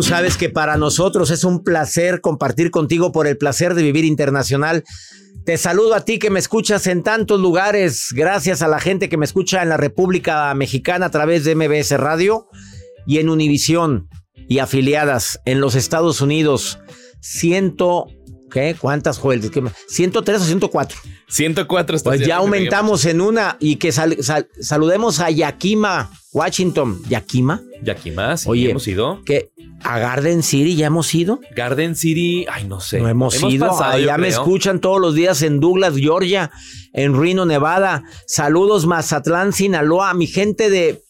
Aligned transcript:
Tú 0.00 0.06
sabes 0.06 0.38
que 0.38 0.48
para 0.48 0.78
nosotros 0.78 1.30
es 1.30 1.44
un 1.44 1.62
placer 1.62 2.22
compartir 2.22 2.70
contigo 2.70 3.12
por 3.12 3.26
el 3.26 3.36
placer 3.36 3.74
de 3.74 3.82
vivir 3.82 4.06
internacional. 4.06 4.82
Te 5.44 5.58
saludo 5.58 5.94
a 5.94 6.06
ti 6.06 6.18
que 6.18 6.30
me 6.30 6.38
escuchas 6.38 6.86
en 6.86 7.02
tantos 7.02 7.38
lugares, 7.38 8.06
gracias 8.12 8.62
a 8.62 8.68
la 8.68 8.80
gente 8.80 9.10
que 9.10 9.18
me 9.18 9.26
escucha 9.26 9.62
en 9.62 9.68
la 9.68 9.76
República 9.76 10.54
Mexicana 10.54 11.04
a 11.04 11.10
través 11.10 11.44
de 11.44 11.54
MBS 11.54 11.90
Radio 11.98 12.48
y 13.06 13.18
en 13.18 13.28
Univisión 13.28 14.08
y 14.48 14.60
afiliadas 14.60 15.38
en 15.44 15.60
los 15.60 15.74
Estados 15.74 16.22
Unidos. 16.22 16.78
Ciento, 17.20 18.06
¿qué? 18.50 18.74
¿Cuántas, 18.80 19.18
Joel? 19.18 19.50
¿Qué? 19.50 19.60
¿103 19.62 20.36
o 20.36 20.38
104? 20.44 20.98
104 21.28 21.98
Pues 22.04 22.20
ya 22.26 22.36
aumentamos 22.36 23.04
en 23.04 23.20
una 23.20 23.58
y 23.60 23.76
que 23.76 23.92
sal- 23.92 24.16
sal- 24.22 24.48
saludemos 24.62 25.20
a 25.20 25.28
Yakima, 25.30 26.10
Washington. 26.32 27.02
¿Yakima? 27.08 27.60
Y 27.84 27.90
aquí 27.90 28.10
más. 28.10 28.46
Oye. 28.46 28.70
Hemos 28.70 28.86
ido. 28.86 29.22
Que 29.24 29.50
a 29.82 29.98
Garden 29.98 30.42
City 30.42 30.76
ya 30.76 30.86
hemos 30.86 31.12
ido. 31.14 31.40
Garden 31.56 31.96
City, 31.96 32.46
ay, 32.50 32.64
no 32.64 32.80
sé. 32.80 33.00
No 33.00 33.08
hemos, 33.08 33.42
ido. 33.42 33.68
pasado, 33.68 33.98
yo 33.98 34.18
me 34.18 34.28
escuchan 34.28 34.80
todos 34.80 35.00
los 35.00 35.14
días 35.14 35.42
en 35.42 35.58
Douglas, 35.58 35.94
Georgia, 35.96 36.50
en 36.92 37.18
Reno, 37.18 37.46
Nevada. 37.46 38.04
Saludos, 38.26 38.86
Mazatlán, 38.86 39.52
Sinaloa. 39.52 40.14
Mi 40.14 40.26
gente 40.26 40.70
de. 40.70 41.02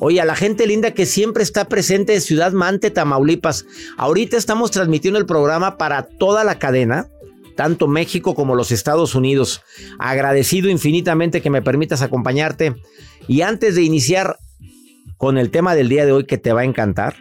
Oye, 0.00 0.20
a 0.20 0.24
la 0.24 0.36
gente 0.36 0.66
linda 0.66 0.92
que 0.92 1.06
siempre 1.06 1.42
está 1.42 1.68
presente 1.68 2.12
de 2.12 2.20
Ciudad 2.20 2.52
Mante, 2.52 2.90
Tamaulipas. 2.90 3.64
Ahorita 3.96 4.36
estamos 4.36 4.70
transmitiendo 4.70 5.18
el 5.18 5.26
programa 5.26 5.78
para 5.78 6.02
toda 6.02 6.44
la 6.44 6.58
cadena, 6.58 7.08
tanto 7.56 7.88
México 7.88 8.34
como 8.34 8.54
los 8.54 8.70
Estados 8.70 9.14
Unidos. 9.14 9.62
Agradecido 9.98 10.68
infinitamente 10.68 11.40
que 11.40 11.50
me 11.50 11.62
permitas 11.62 12.02
acompañarte. 12.02 12.76
Y 13.28 13.42
antes 13.42 13.74
de 13.74 13.82
iniciar 13.82 14.36
con 15.18 15.36
el 15.36 15.50
tema 15.50 15.74
del 15.74 15.88
día 15.88 16.06
de 16.06 16.12
hoy 16.12 16.24
que 16.24 16.38
te 16.38 16.52
va 16.52 16.62
a 16.62 16.64
encantar, 16.64 17.16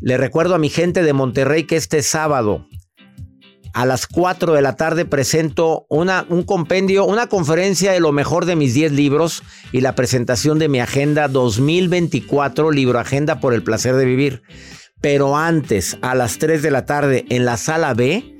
le 0.00 0.16
recuerdo 0.16 0.54
a 0.54 0.58
mi 0.58 0.68
gente 0.68 1.02
de 1.02 1.12
Monterrey 1.12 1.64
que 1.64 1.76
este 1.76 2.02
sábado 2.02 2.66
a 3.72 3.86
las 3.86 4.06
4 4.08 4.52
de 4.54 4.62
la 4.62 4.74
tarde 4.74 5.04
presento 5.04 5.86
una, 5.88 6.26
un 6.28 6.42
compendio, 6.42 7.04
una 7.04 7.28
conferencia 7.28 7.92
de 7.92 8.00
lo 8.00 8.10
mejor 8.10 8.44
de 8.44 8.56
mis 8.56 8.74
10 8.74 8.92
libros 8.92 9.44
y 9.70 9.80
la 9.80 9.94
presentación 9.94 10.58
de 10.58 10.68
mi 10.68 10.80
agenda 10.80 11.28
2024, 11.28 12.72
libro 12.72 12.98
Agenda 12.98 13.38
por 13.38 13.54
el 13.54 13.62
placer 13.62 13.94
de 13.94 14.04
vivir. 14.06 14.42
Pero 15.00 15.36
antes, 15.36 15.98
a 16.02 16.14
las 16.16 16.38
3 16.38 16.62
de 16.62 16.70
la 16.72 16.84
tarde, 16.84 17.24
en 17.30 17.44
la 17.44 17.56
sala 17.56 17.94
B, 17.94 18.38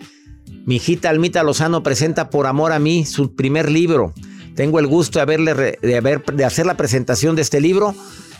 mi 0.66 0.76
hijita 0.76 1.08
Almita 1.10 1.42
Lozano 1.44 1.82
presenta 1.84 2.28
Por 2.28 2.46
Amor 2.48 2.72
a 2.72 2.80
mí 2.80 3.06
su 3.06 3.34
primer 3.36 3.70
libro. 3.70 4.12
Tengo 4.56 4.80
el 4.80 4.88
gusto 4.88 5.20
de, 5.20 5.22
haberle 5.22 5.54
de, 5.80 5.96
haber- 5.96 6.24
de 6.24 6.44
hacer 6.44 6.66
la 6.66 6.76
presentación 6.76 7.36
de 7.36 7.42
este 7.42 7.60
libro 7.60 7.94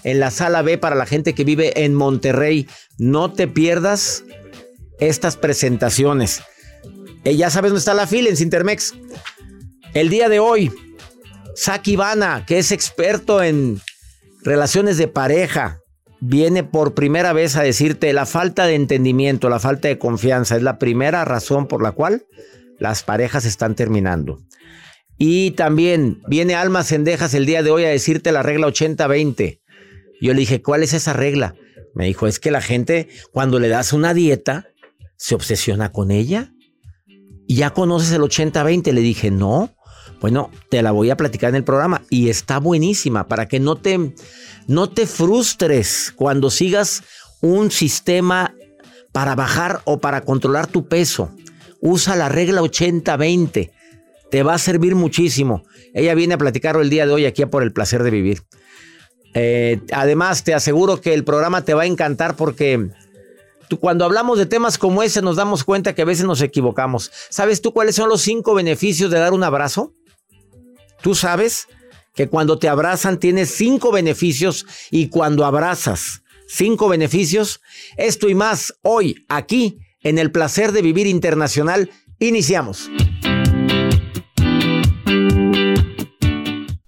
en 0.04 0.20
la 0.20 0.30
sala 0.30 0.62
B 0.62 0.78
para 0.78 0.96
la 0.96 1.06
gente 1.06 1.34
que 1.34 1.44
vive 1.44 1.84
en 1.84 1.94
Monterrey. 1.94 2.68
No 2.98 3.32
te 3.32 3.48
pierdas 3.48 4.24
estas 4.98 5.36
presentaciones. 5.36 6.42
Eh, 7.24 7.36
ya 7.36 7.50
sabes 7.50 7.70
dónde 7.70 7.80
está 7.80 7.94
la 7.94 8.06
fila 8.06 8.28
en 8.28 8.36
Cintermex. 8.36 8.94
El 9.94 10.08
día 10.08 10.28
de 10.28 10.38
hoy, 10.38 10.72
Saki 11.54 11.92
Ivana, 11.92 12.44
que 12.46 12.58
es 12.58 12.72
experto 12.72 13.42
en 13.42 13.80
relaciones 14.42 14.96
de 14.98 15.08
pareja, 15.08 15.80
viene 16.20 16.64
por 16.64 16.94
primera 16.94 17.32
vez 17.32 17.56
a 17.56 17.62
decirte 17.62 18.12
la 18.12 18.26
falta 18.26 18.66
de 18.66 18.74
entendimiento, 18.74 19.48
la 19.48 19.58
falta 19.58 19.88
de 19.88 19.98
confianza 19.98 20.56
es 20.56 20.62
la 20.62 20.78
primera 20.78 21.24
razón 21.24 21.66
por 21.66 21.82
la 21.82 21.92
cual 21.92 22.26
las 22.78 23.02
parejas 23.02 23.44
están 23.44 23.74
terminando. 23.74 24.40
Y 25.18 25.50
también 25.52 26.22
viene 26.28 26.54
Alma 26.54 26.82
Cendejas 26.82 27.34
el 27.34 27.44
día 27.44 27.62
de 27.62 27.70
hoy 27.70 27.84
a 27.84 27.90
decirte 27.90 28.32
la 28.32 28.42
regla 28.42 28.68
80-20. 28.68 29.59
Yo 30.20 30.32
le 30.34 30.40
dije, 30.40 30.62
¿cuál 30.62 30.82
es 30.82 30.92
esa 30.92 31.12
regla? 31.12 31.54
Me 31.94 32.06
dijo, 32.06 32.26
es 32.26 32.38
que 32.38 32.50
la 32.50 32.60
gente 32.60 33.08
cuando 33.32 33.58
le 33.58 33.68
das 33.68 33.92
una 33.92 34.14
dieta 34.14 34.68
se 35.16 35.34
obsesiona 35.34 35.92
con 35.92 36.10
ella. 36.10 36.52
Y 37.46 37.56
ya 37.56 37.70
conoces 37.70 38.12
el 38.12 38.22
80-20. 38.22 38.92
Le 38.92 39.00
dije, 39.00 39.30
no. 39.30 39.74
Bueno, 40.20 40.50
te 40.68 40.82
la 40.82 40.92
voy 40.92 41.10
a 41.10 41.16
platicar 41.16 41.50
en 41.50 41.56
el 41.56 41.64
programa 41.64 42.02
y 42.10 42.28
está 42.28 42.58
buenísima 42.58 43.26
para 43.26 43.48
que 43.48 43.58
no 43.58 43.76
te, 43.76 44.14
no 44.66 44.90
te 44.90 45.06
frustres 45.06 46.12
cuando 46.14 46.50
sigas 46.50 47.02
un 47.40 47.70
sistema 47.70 48.54
para 49.12 49.34
bajar 49.34 49.80
o 49.84 49.98
para 49.98 50.20
controlar 50.20 50.66
tu 50.66 50.86
peso. 50.88 51.34
Usa 51.80 52.16
la 52.16 52.28
regla 52.28 52.60
80-20. 52.60 53.70
Te 54.30 54.42
va 54.42 54.54
a 54.54 54.58
servir 54.58 54.94
muchísimo. 54.94 55.64
Ella 55.94 56.14
viene 56.14 56.34
a 56.34 56.38
platicarlo 56.38 56.82
el 56.82 56.90
día 56.90 57.06
de 57.06 57.12
hoy 57.12 57.24
aquí 57.24 57.42
a 57.42 57.50
por 57.50 57.62
el 57.62 57.72
placer 57.72 58.02
de 58.02 58.10
vivir. 58.10 58.42
Eh, 59.34 59.80
además, 59.92 60.44
te 60.44 60.54
aseguro 60.54 61.00
que 61.00 61.14
el 61.14 61.24
programa 61.24 61.64
te 61.64 61.74
va 61.74 61.82
a 61.82 61.86
encantar 61.86 62.36
porque 62.36 62.90
cuando 63.78 64.04
hablamos 64.04 64.38
de 64.38 64.46
temas 64.46 64.78
como 64.78 65.02
ese 65.02 65.22
nos 65.22 65.36
damos 65.36 65.64
cuenta 65.64 65.94
que 65.94 66.02
a 66.02 66.06
veces 66.06 66.24
nos 66.24 66.42
equivocamos. 66.42 67.10
¿Sabes 67.28 67.60
tú 67.60 67.72
cuáles 67.72 67.94
son 67.94 68.08
los 68.08 68.22
cinco 68.22 68.54
beneficios 68.54 69.10
de 69.10 69.18
dar 69.18 69.32
un 69.32 69.44
abrazo? 69.44 69.94
Tú 71.02 71.14
sabes 71.14 71.68
que 72.14 72.28
cuando 72.28 72.58
te 72.58 72.68
abrazan 72.68 73.18
tienes 73.18 73.50
cinco 73.50 73.92
beneficios 73.92 74.66
y 74.90 75.08
cuando 75.08 75.44
abrazas 75.44 76.22
cinco 76.48 76.88
beneficios, 76.88 77.60
esto 77.96 78.28
y 78.28 78.34
más 78.34 78.74
hoy 78.82 79.24
aquí 79.28 79.78
en 80.02 80.18
el 80.18 80.32
placer 80.32 80.72
de 80.72 80.82
vivir 80.82 81.06
internacional, 81.06 81.90
iniciamos. 82.18 82.90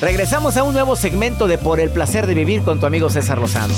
Regresamos 0.00 0.56
a 0.56 0.62
un 0.62 0.74
nuevo 0.74 0.94
segmento 0.94 1.48
de 1.48 1.58
Por 1.58 1.80
el 1.80 1.90
placer 1.90 2.28
de 2.28 2.34
vivir 2.34 2.62
con 2.62 2.78
tu 2.78 2.86
amigo 2.86 3.10
César 3.10 3.38
Lozano. 3.38 3.74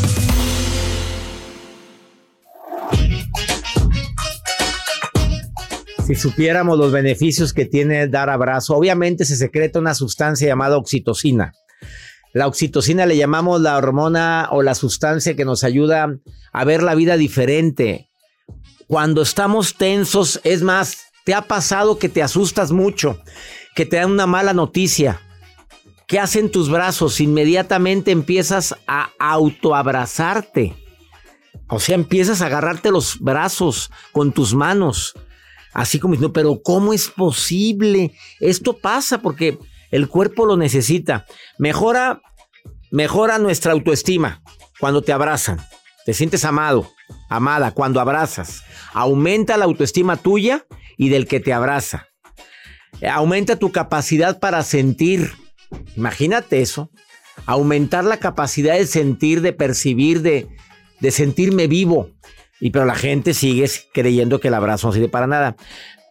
Si 6.06 6.14
supiéramos 6.14 6.76
los 6.76 6.93
beneficios 6.93 7.55
que 7.55 7.64
tiene 7.64 8.06
dar 8.06 8.28
abrazo, 8.28 8.76
obviamente 8.76 9.25
se 9.25 9.37
secreta 9.37 9.78
una 9.78 9.94
sustancia 9.94 10.46
llamada 10.46 10.76
oxitocina. 10.76 11.52
La 12.34 12.46
oxitocina 12.46 13.06
le 13.06 13.16
llamamos 13.16 13.62
la 13.62 13.78
hormona 13.78 14.49
o 14.50 14.61
la 14.61 14.75
sustancia 14.75 15.34
que 15.34 15.46
nos 15.46 15.64
ayuda 15.64 16.19
a 16.52 16.64
ver 16.66 16.82
la 16.82 16.94
vida 16.94 17.16
diferente. 17.16 18.11
Cuando 18.88 19.23
estamos 19.23 19.76
tensos, 19.76 20.38
es 20.44 20.61
más, 20.61 20.99
te 21.25 21.32
ha 21.32 21.43
pasado 21.43 21.99
que 21.99 22.11
te 22.11 22.23
asustas 22.23 22.73
mucho, 22.73 23.23
que 23.75 23.87
te 23.87 23.96
dan 23.96 24.11
una 24.11 24.26
mala 24.26 24.52
noticia. 24.52 25.23
¿Qué 26.10 26.18
hacen 26.18 26.50
tus 26.50 26.68
brazos? 26.68 27.20
Inmediatamente 27.20 28.10
empiezas 28.10 28.74
a 28.88 29.10
autoabrazarte. 29.20 30.74
O 31.68 31.78
sea, 31.78 31.94
empiezas 31.94 32.42
a 32.42 32.46
agarrarte 32.46 32.90
los 32.90 33.20
brazos 33.20 33.92
con 34.10 34.32
tus 34.32 34.52
manos. 34.52 35.14
Así 35.72 36.00
como 36.00 36.14
diciendo, 36.14 36.32
pero 36.32 36.62
¿cómo 36.64 36.92
es 36.92 37.06
posible? 37.06 38.12
Esto 38.40 38.76
pasa 38.76 39.22
porque 39.22 39.56
el 39.92 40.08
cuerpo 40.08 40.46
lo 40.46 40.56
necesita. 40.56 41.26
Mejora, 41.60 42.20
mejora 42.90 43.38
nuestra 43.38 43.70
autoestima 43.70 44.42
cuando 44.80 45.02
te 45.02 45.12
abrazan. 45.12 45.60
Te 46.06 46.12
sientes 46.12 46.44
amado, 46.44 46.90
amada 47.28 47.70
cuando 47.70 48.00
abrazas. 48.00 48.64
Aumenta 48.94 49.56
la 49.56 49.66
autoestima 49.66 50.16
tuya 50.16 50.66
y 50.98 51.08
del 51.08 51.28
que 51.28 51.38
te 51.38 51.52
abraza. 51.52 52.08
Aumenta 53.08 53.54
tu 53.54 53.70
capacidad 53.70 54.40
para 54.40 54.64
sentir. 54.64 55.39
Imagínate 55.96 56.61
eso. 56.61 56.90
Aumentar 57.46 58.05
la 58.05 58.19
capacidad 58.19 58.76
de 58.76 58.87
sentir, 58.87 59.40
de 59.40 59.52
percibir, 59.52 60.22
de, 60.22 60.49
de 61.00 61.11
sentirme 61.11 61.67
vivo. 61.67 62.11
Y 62.61 62.70
pero 62.70 62.84
la 62.84 62.94
gente 62.94 63.34
sigue 63.34 63.69
creyendo 63.94 64.40
que 64.40 64.49
el 64.49 64.55
abrazo 64.55 64.88
no 64.88 64.93
sirve 64.93 65.08
para 65.08 65.26
nada. 65.26 65.56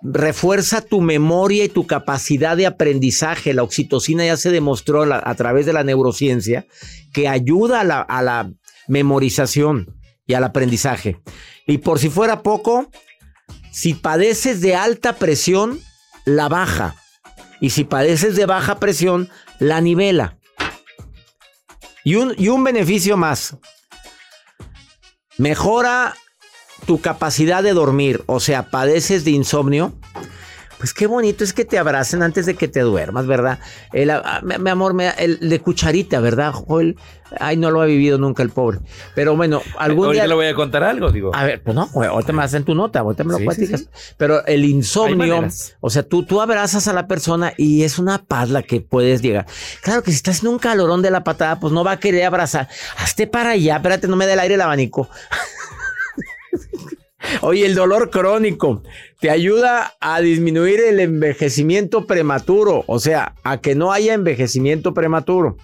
Refuerza 0.02 0.82
tu 0.82 1.02
memoria 1.02 1.66
y 1.66 1.70
tu 1.70 1.86
capacidad 1.86 2.58
de 2.58 2.66
aprendizaje. 2.66 3.54
La 3.54 3.64
oxitocina 3.64 4.26
ya 4.26 4.38
se 4.38 4.50
demostró 4.50 5.04
a 5.04 5.36
través 5.36 5.66
de 5.66 5.74
la 5.74 5.84
neurociencia 5.84 6.66
que 7.14 7.28
ayuda 7.28 7.82
a 7.82 7.84
la, 7.84 8.02
a 8.02 8.22
la 8.22 8.52
memorización 8.88 9.96
y 10.26 10.34
al 10.34 10.44
aprendizaje. 10.44 11.20
Y 11.68 11.80
por 11.80 12.00
si 12.00 12.10
fuera 12.10 12.42
poco, 12.42 12.90
si 13.72 13.94
padeces 13.94 14.62
de 14.62 14.76
alta 14.76 15.18
presión, 15.18 15.80
la 16.26 16.50
baja. 16.50 16.96
Y 17.62 17.72
si 17.72 17.84
padeces 17.84 18.36
de 18.36 18.46
baja 18.46 18.80
presión, 18.80 19.30
la 19.60 19.82
nivela. 19.82 20.38
Y 22.04 22.16
un, 22.16 22.34
y 22.38 22.48
un 22.48 22.64
beneficio 22.64 23.18
más. 23.18 23.58
Mejora 25.38 26.16
tu 26.86 27.02
capacidad 27.02 27.62
de 27.62 27.74
dormir. 27.74 28.24
O 28.26 28.40
sea, 28.40 28.70
padeces 28.70 29.26
de 29.26 29.32
insomnio. 29.32 29.94
Pues 30.80 30.94
qué 30.94 31.06
bonito 31.08 31.44
es 31.44 31.52
que 31.54 31.66
te 31.66 31.78
abracen 31.78 32.24
antes 32.24 32.46
de 32.46 32.56
que 32.56 32.68
te 32.70 32.80
duermas, 32.80 33.28
¿verdad? 33.28 33.60
El, 33.94 34.10
ah, 34.12 34.42
mi, 34.44 34.70
amor, 34.70 34.94
me- 34.94 35.10
el 35.18 35.38
de 35.50 35.60
cucharita, 35.60 36.20
¿verdad, 36.22 36.54
Joel? 36.54 36.96
Ay, 37.40 37.58
no 37.58 37.70
lo 37.70 37.81
ha 37.81 37.86
vivido 37.86 38.18
nunca 38.18 38.42
el 38.44 38.50
pobre. 38.50 38.80
Pero 39.14 39.36
bueno, 39.36 39.62
algún 39.78 40.06
Ahorita 40.06 40.24
día... 40.24 40.28
le 40.30 40.36
voy 40.36 40.46
a 40.48 40.56
contar 40.56 40.84
algo, 40.84 41.12
digo. 41.12 41.36
A 41.36 41.44
ver, 41.44 41.62
pues 41.62 41.76
no, 41.76 41.88
güey, 41.90 42.08
ahorita 42.10 42.31
me 42.34 42.44
hacen 42.44 42.64
tu 42.64 42.74
nota, 42.76 43.00
ahorita 43.02 43.24
me 43.26 43.34
lo 43.34 43.38
Sí, 43.40 43.44
platicas. 43.44 43.81
sí. 43.81 43.88
Pero 44.18 44.44
el 44.48 44.64
insomnio, 44.66 45.48
o 45.81 45.90
sea, 45.90 46.04
tú, 46.04 46.24
tú 46.24 46.42
abrazas 46.42 46.88
a 46.88 46.94
la 46.94 47.08
persona 47.08 47.54
y 47.58 47.84
es 47.84 48.00
una 48.00 48.24
paz 48.24 48.50
la 48.50 48.64
que 48.64 48.80
puedes 48.81 49.22
llegar. 49.22 49.46
Claro 49.84 50.02
que 50.02 50.12
si 50.12 50.16
estás 50.18 50.42
en 50.44 50.48
un 50.48 50.60
calorón 50.60 51.02
de 51.02 51.12
la 51.12 51.24
patada, 51.26 51.60
pues 51.60 51.72
no 51.74 51.84
va 51.84 51.92
a 51.92 52.00
querer 52.00 52.24
abrazar. 52.24 52.68
Hazte 52.98 53.28
para 53.28 53.52
allá, 53.52 53.76
espérate, 53.76 54.08
no 54.08 54.16
me 54.16 54.26
dé 54.26 54.34
el 54.34 54.40
aire 54.40 54.56
el 54.56 54.62
abanico. 54.62 55.10
Oye, 57.42 57.66
el 57.66 57.75
dolor 57.75 58.10
crónico 58.10 58.83
te 59.19 59.30
ayuda 59.30 59.94
a 60.00 60.21
disminuir 60.21 60.80
el 60.80 61.00
envejecimiento 61.00 62.07
prematuro, 62.07 62.83
o 62.88 63.00
sea, 63.00 63.36
a 63.44 63.60
que 63.60 63.75
no 63.75 63.92
haya 63.92 64.13
envejecimiento 64.13 64.94
prematuro. 64.94 65.57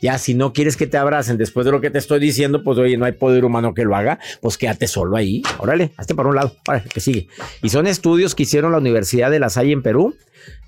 Ya, 0.00 0.18
si 0.18 0.34
no 0.34 0.52
quieres 0.52 0.76
que 0.76 0.88
te 0.88 0.96
abracen 0.96 1.38
después 1.38 1.64
de 1.64 1.70
lo 1.70 1.80
que 1.80 1.90
te 1.90 1.98
estoy 1.98 2.18
diciendo, 2.18 2.64
pues 2.64 2.76
oye, 2.78 2.96
no 2.96 3.04
hay 3.04 3.12
poder 3.12 3.44
humano 3.44 3.72
que 3.72 3.84
lo 3.84 3.94
haga, 3.94 4.18
pues 4.40 4.58
quédate 4.58 4.88
solo 4.88 5.16
ahí. 5.16 5.42
Órale, 5.58 5.92
hazte 5.96 6.14
para 6.16 6.28
un 6.28 6.34
lado, 6.34 6.56
órale, 6.66 6.88
que 6.92 7.00
sigue. 7.00 7.28
Y 7.62 7.68
son 7.68 7.86
estudios 7.86 8.34
que 8.34 8.42
hicieron 8.42 8.72
la 8.72 8.78
Universidad 8.78 9.30
de 9.30 9.38
La 9.38 9.48
Salle 9.48 9.72
en 9.72 9.82
Perú, 9.82 10.16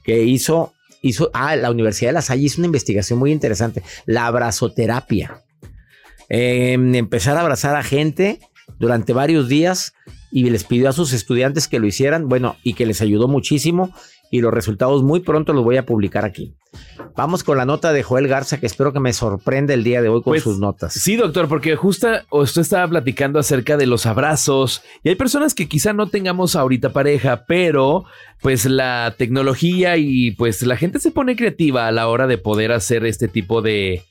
que 0.05 0.23
hizo, 0.23 0.73
hizo, 1.03 1.31
ah, 1.35 1.57
la 1.57 1.71
Universidad 1.73 2.11
de 2.11 2.15
La 2.15 2.23
Salle 2.23 2.45
hizo 2.45 2.61
una 2.61 2.67
investigación 2.67 3.19
muy 3.19 3.33
interesante, 3.33 3.83
la 4.07 4.27
abrazoterapia. 4.27 5.43
Eh, 6.29 6.75
empezar 6.75 7.37
a 7.37 7.41
abrazar 7.41 7.75
a 7.75 7.83
gente 7.83 8.39
durante 8.79 9.13
varios 9.13 9.49
días 9.49 9.95
y 10.35 10.51
les 10.51 10.65
pidió 10.65 10.89
a 10.89 10.93
sus 10.93 11.13
estudiantes 11.13 11.69
que 11.69 11.79
lo 11.79 11.87
hicieran, 11.87 12.29
bueno, 12.29 12.57
y 12.65 12.75
que 12.75 12.87
les 12.87 13.01
ayudó 13.01 13.29
muchísimo 13.29 13.95
y 14.33 14.41
los 14.41 14.53
resultados 14.53 15.05
muy 15.05 15.21
pronto 15.21 15.53
los 15.53 15.63
voy 15.63 15.77
a 15.77 15.87
publicar 15.87 16.25
aquí. 16.25 16.57
Vamos 17.15 17.45
con 17.45 17.57
la 17.57 17.65
nota 17.65 17.93
de 17.93 18.03
Joel 18.03 18.27
Garza, 18.27 18.59
que 18.59 18.67
espero 18.67 18.93
que 18.93 18.99
me 18.99 19.13
sorprenda 19.13 19.75
el 19.75 19.85
día 19.85 20.03
de 20.03 20.09
hoy 20.09 20.23
con 20.23 20.33
Pues, 20.33 20.43
sus 20.43 20.59
notas. 20.59 20.93
Sí, 20.95 21.15
doctor, 21.15 21.47
porque 21.47 21.77
justo 21.77 22.09
usted 22.33 22.63
estaba 22.63 22.89
platicando 22.89 23.39
acerca 23.39 23.77
de 23.77 23.87
los 23.87 24.07
abrazos 24.07 24.83
y 25.05 25.11
hay 25.11 25.15
personas 25.15 25.55
que 25.55 25.69
quizá 25.69 25.93
no 25.93 26.09
tengamos 26.09 26.57
ahorita 26.57 26.93
pareja, 26.93 27.45
pero 27.47 28.07
pues 28.43 28.65
la 28.65 29.15
tecnología 29.17 29.99
y 29.99 30.33
pues 30.33 30.63
la 30.63 30.77
gente 30.77 30.99
se 30.99 31.13
pone 31.13 31.37
creativa 31.37 31.87
a 31.87 31.93
la 31.93 32.09
hora 32.09 32.27
de 32.27 32.39
poder 32.39 32.73
hacer 32.73 33.07
este 33.07 33.29
tipo 33.29 33.63
de 33.63 34.03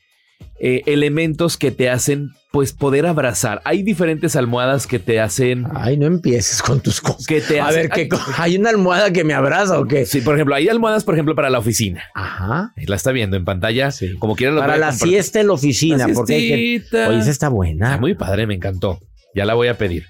eh, 0.65 0.81
elementos 0.85 1.57
que 1.57 1.71
te 1.71 1.89
hacen 1.89 2.29
pues 2.53 2.71
poder 2.71 3.05
abrazar. 3.07 3.61
Hay 3.65 3.83
diferentes 3.83 4.35
almohadas 4.37 4.85
que 4.87 4.97
te 4.99 5.19
hacen... 5.19 5.65
Ay, 5.75 5.97
no 5.97 6.05
empieces 6.05 6.61
con 6.61 6.79
tus 6.81 7.01
cosas. 7.01 7.25
Que 7.25 7.41
te 7.41 7.59
a 7.59 7.65
hacen- 7.67 7.75
ver, 7.81 7.89
¿qué 7.89 8.07
co- 8.07 8.19
¿hay 8.37 8.55
una 8.55 8.69
almohada 8.69 9.11
que 9.11 9.23
me 9.23 9.33
abraza 9.33 9.77
o 9.79 9.85
qué? 9.87 10.05
Sí, 10.05 10.21
por 10.21 10.35
ejemplo, 10.35 10.53
hay 10.55 10.69
almohadas, 10.69 11.03
por 11.03 11.15
ejemplo, 11.15 11.35
para 11.35 11.49
la 11.49 11.57
oficina. 11.59 12.03
Ajá. 12.13 12.71
Ahí 12.77 12.85
La 12.85 12.95
está 12.95 13.11
viendo 13.11 13.35
en 13.35 13.43
pantalla. 13.43 13.91
Sí. 13.91 14.13
Como 14.19 14.35
quiera 14.35 14.53
lo 14.53 14.61
Para 14.61 14.77
la 14.77 14.91
siesta 14.93 15.41
en 15.41 15.47
la 15.47 15.53
oficina, 15.53 16.07
La 16.07 16.13
porque 16.13 16.35
hay 16.35 16.79
que... 16.79 17.07
Oye, 17.07 17.19
esa 17.19 17.31
está 17.31 17.49
buena. 17.49 17.87
Está 17.87 17.99
muy 17.99 18.13
padre, 18.13 18.45
me 18.47 18.53
encantó. 18.53 18.99
Ya 19.35 19.45
la 19.45 19.55
voy 19.55 19.67
a 19.67 19.77
pedir. 19.77 20.05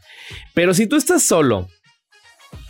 Pero 0.54 0.74
si 0.74 0.86
tú 0.86 0.98
estás 0.98 1.24
solo, 1.24 1.68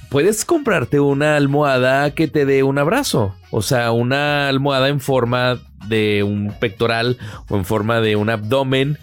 puedes 0.10 0.46
comprarte 0.46 1.00
una 1.00 1.36
almohada 1.36 2.12
que 2.12 2.28
te 2.28 2.46
dé 2.46 2.63
un 2.63 2.78
abrazo. 2.78 3.36
O 3.52 3.62
sea, 3.62 3.92
una 3.92 4.48
almohada 4.50 4.88
en 4.90 5.00
forma 5.00 5.60
de 5.88 6.24
un 6.24 6.54
pectoral 6.60 7.18
o 7.50 7.56
en 7.58 7.66
forma 7.66 8.00
de 8.02 8.16
un 8.16 8.30
abdomen. 8.30 8.98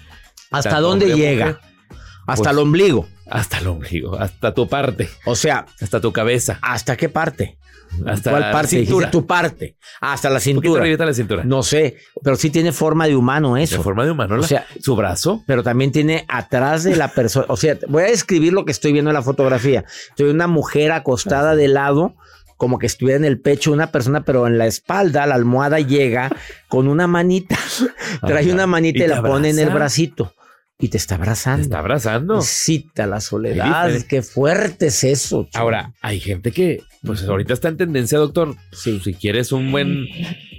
¿Hasta 0.50 0.80
dónde 0.80 1.14
llega? 1.14 1.46
mujer, 1.46 1.60
Hasta 2.26 2.42
Pues- 2.44 2.52
el 2.52 2.58
ombligo. 2.58 3.08
Hasta 3.28 3.58
el 3.58 3.68
ombligo, 3.68 4.18
hasta 4.18 4.52
tu 4.54 4.68
parte, 4.68 5.08
O 5.24 5.36
sea, 5.36 5.64
hasta 5.80 6.00
tu 6.00 6.12
cabeza, 6.12 6.58
¿hasta 6.62 6.96
qué 6.96 7.08
parte? 7.08 7.56
hasta 8.06 8.30
¿Cuál 8.30 8.42
la 8.42 8.50
parte? 8.52 8.76
Dijiste 8.76 8.86
cintura. 8.92 9.10
tu 9.10 9.26
parte. 9.26 9.76
Hasta 10.00 10.30
la 10.30 10.38
cintura. 10.40 10.80
arribita 10.82 11.04
de 11.04 11.10
la 11.10 11.14
cintura. 11.14 11.44
No 11.44 11.62
sé, 11.64 11.96
pero 12.22 12.34
sí 12.36 12.50
tiene 12.50 12.70
forma 12.72 13.06
de 13.06 13.14
humano 13.16 13.54
de 13.54 13.62
eso. 13.64 13.82
forma 13.82 14.04
de 14.04 14.10
humano. 14.12 14.34
O 14.34 14.38
la- 14.38 14.46
sea, 14.46 14.66
su 14.80 14.94
brazo. 14.96 15.42
pero 15.46 15.62
también 15.64 15.90
tiene 15.92 16.24
atrás 16.28 16.82
de 16.84 16.94
la 16.96 17.08
persona. 17.08 17.46
O 17.48 17.56
sea, 17.56 17.76
voy 17.88 18.02
a 18.04 18.06
describir 18.06 18.52
lo 18.52 18.64
que 18.64 18.72
estoy 18.72 18.92
viendo 18.92 19.10
en 19.10 19.14
la 19.14 19.22
fotografía. 19.22 19.84
Estoy 20.10 20.30
una 20.30 20.46
mujer 20.48 20.90
acostada 20.92 21.54
de 21.56 21.66
lado 21.68 22.14
como 22.60 22.78
que 22.78 22.84
estuviera 22.84 23.16
en 23.16 23.24
el 23.24 23.40
pecho 23.40 23.72
una 23.72 23.90
persona, 23.90 24.22
pero 24.22 24.46
en 24.46 24.58
la 24.58 24.66
espalda 24.66 25.26
la 25.26 25.34
almohada 25.34 25.80
llega 25.80 26.30
con 26.68 26.88
una 26.88 27.06
manita. 27.06 27.56
Trae 28.20 28.44
Ajá. 28.44 28.52
una 28.52 28.66
manita 28.66 28.98
¿Y 28.98 29.04
y, 29.04 29.06
la 29.08 29.22
pone 29.22 29.48
en 29.48 29.58
el 29.58 29.70
bracito. 29.70 30.34
Y 30.78 30.88
te 30.88 30.98
está 30.98 31.14
abrazando. 31.14 31.56
Te 31.60 31.62
está 31.62 31.78
abrazando. 31.78 32.42
Cita 32.42 33.06
la 33.06 33.22
soledad. 33.22 33.90
Qué 34.10 34.20
fuerte 34.20 34.88
es 34.88 35.04
eso. 35.04 35.48
Ahora, 35.54 35.94
hay 36.02 36.20
gente 36.20 36.52
que, 36.52 36.82
pues 37.02 37.22
ahorita 37.22 37.54
está 37.54 37.68
en 37.68 37.78
tendencia, 37.78 38.18
doctor. 38.18 38.54
Sí. 38.72 39.00
Si 39.02 39.14
quieres 39.14 39.52
un 39.52 39.72
buen, 39.72 40.04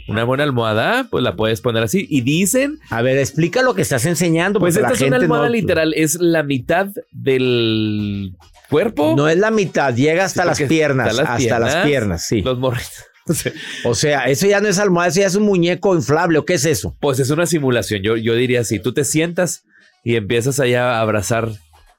una 0.08 0.24
buena 0.24 0.43
almohada, 0.43 1.08
pues 1.12 1.24
la 1.24 1.36
puedes 1.36 1.62
poner 1.62 1.84
así. 1.84 2.08
Y 2.10 2.22
dicen, 2.22 2.79
A 2.89 3.03
ver, 3.03 3.20
explica 3.20 3.62
lo 3.62 3.75
que 3.75 3.84
estás 3.84 4.08
enseñando. 4.08 4.60
pues 4.60 4.75
esta 4.75 4.89
la 4.89 4.96
es 4.96 5.01
una 5.03 5.17
almohada 5.17 5.46
no- 5.48 5.53
literal, 5.53 5.93
es 5.96 6.15
la 6.20 6.41
mitad 6.41 6.88
del 7.12 8.36
cuerpo. 8.72 9.13
No 9.16 9.30
es 9.30 9.38
la 9.38 9.51
mitad, 9.51 9.94
llega 9.94 10.24
hasta 10.25 10.42
Sí, 10.42 10.48
las 10.48 10.62
piernas. 10.70 11.10
hasta 11.10 11.22
las 11.24 11.32
hasta 11.42 11.60
las 11.60 11.86
piernas. 11.86 12.25
sí. 12.25 12.42
Los 12.42 12.58
morritos. 12.58 13.06
O 13.86 13.94
sea, 13.94 14.24
eso 14.25 14.48
ya 14.48 14.60
no 14.62 14.68
es 14.68 14.80
almohada, 14.80 15.10
eso 15.10 15.20
ya 15.22 15.28
es 15.28 15.36
un 15.36 15.44
muñeco 15.44 15.94
inflable. 15.96 16.40
¿O 16.40 16.46
qué 16.46 16.56
es 16.56 16.66
eso? 16.66 16.98
Pues 17.00 17.20
es 17.20 17.30
una 17.30 17.46
simulación. 17.46 18.01
Yo, 18.01 18.18
yo 18.18 18.34
diría 18.34 18.62
así: 18.62 18.80
tú 18.80 18.94
te 18.96 19.06
sientas 19.06 19.63
y 20.04 20.16
empiezas 20.16 20.60
allá 20.60 20.96
a 20.98 21.01
abrazar 21.01 21.50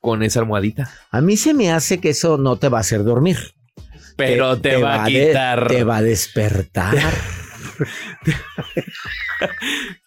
con 0.01 0.25
esa 0.25 0.41
almohadita. 0.41 0.91
A 1.13 1.21
mí 1.21 1.37
se 1.37 1.55
me 1.55 1.71
hace 1.71 2.01
que 2.01 2.11
eso 2.11 2.39
no 2.39 2.57
te 2.57 2.69
va 2.69 2.79
a 2.79 2.81
hacer 2.81 3.05
dormir. 3.05 3.39
Pero 4.17 4.59
te, 4.61 4.77
va 4.79 5.05
a 5.05 5.07
de- 5.07 5.27
quitar. 5.29 5.69
te 5.69 5.85
va 5.85 5.99
a 5.99 6.03
despertar. 6.03 6.97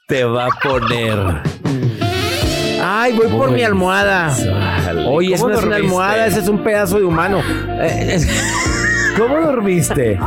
te 0.08 0.24
va 0.26 0.48
a 0.48 0.50
poner. 0.62 1.18
Ay, 2.82 3.14
voy 3.14 3.28
por 3.28 3.52
mi 3.52 3.64
almohada. 3.64 4.32
Sale. 4.32 5.06
Oye, 5.08 5.34
eso 5.36 5.44
¿Cómo 5.44 5.54
no 5.54 5.60
es 5.60 5.66
una 5.66 5.76
almohada, 5.78 6.28
ese 6.28 6.40
es 6.40 6.48
un 6.48 6.64
pedazo 6.64 6.98
de 7.00 7.06
humano. 7.06 7.42
Eh, 7.82 8.10
es- 8.16 8.28
¿Cómo 9.18 9.40
dormiste? 9.40 10.18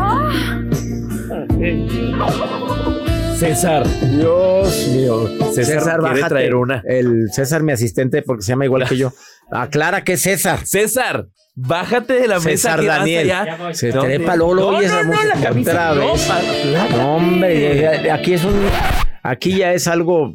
César. 3.39 3.87
Dios 4.03 4.89
mío. 4.89 5.29
César 5.53 6.01
quiere 6.01 6.23
traer 6.29 6.55
una. 6.55 6.83
El 6.87 7.29
César, 7.33 7.63
mi 7.63 7.73
asistente, 7.73 8.23
porque 8.23 8.43
se 8.43 8.49
llama 8.53 8.65
igual 8.65 8.89
que 8.89 8.97
yo. 8.97 9.13
Aclara 9.51 10.03
que 10.03 10.15
es 10.15 10.23
César. 10.23 10.67
César, 10.67 11.27
bájate 11.55 12.15
de 12.15 12.27
la 12.29 12.37
mesa. 12.37 12.49
César 12.51 12.81
que 12.81 12.89
vas 12.89 12.99
Daniel. 12.99 13.31
allá. 13.31 13.75
Se 13.75 13.93
trepa, 13.93 14.35
luego 14.37 14.55
lo 14.55 14.73
No, 14.73 14.79
oyes 14.79 14.91
no, 14.91 14.97
la 14.99 15.05
no, 15.05 15.25
la 15.25 15.35
camisa 15.41 15.71
otra 15.71 15.93
vez. 15.93 16.29
No, 16.97 17.17
hombre, 17.17 18.11
aquí 18.11 18.35
es 18.35 18.45
un. 18.45 18.55
Aquí 19.23 19.59
ya 19.59 19.73
es 19.73 19.87
algo. 19.87 20.33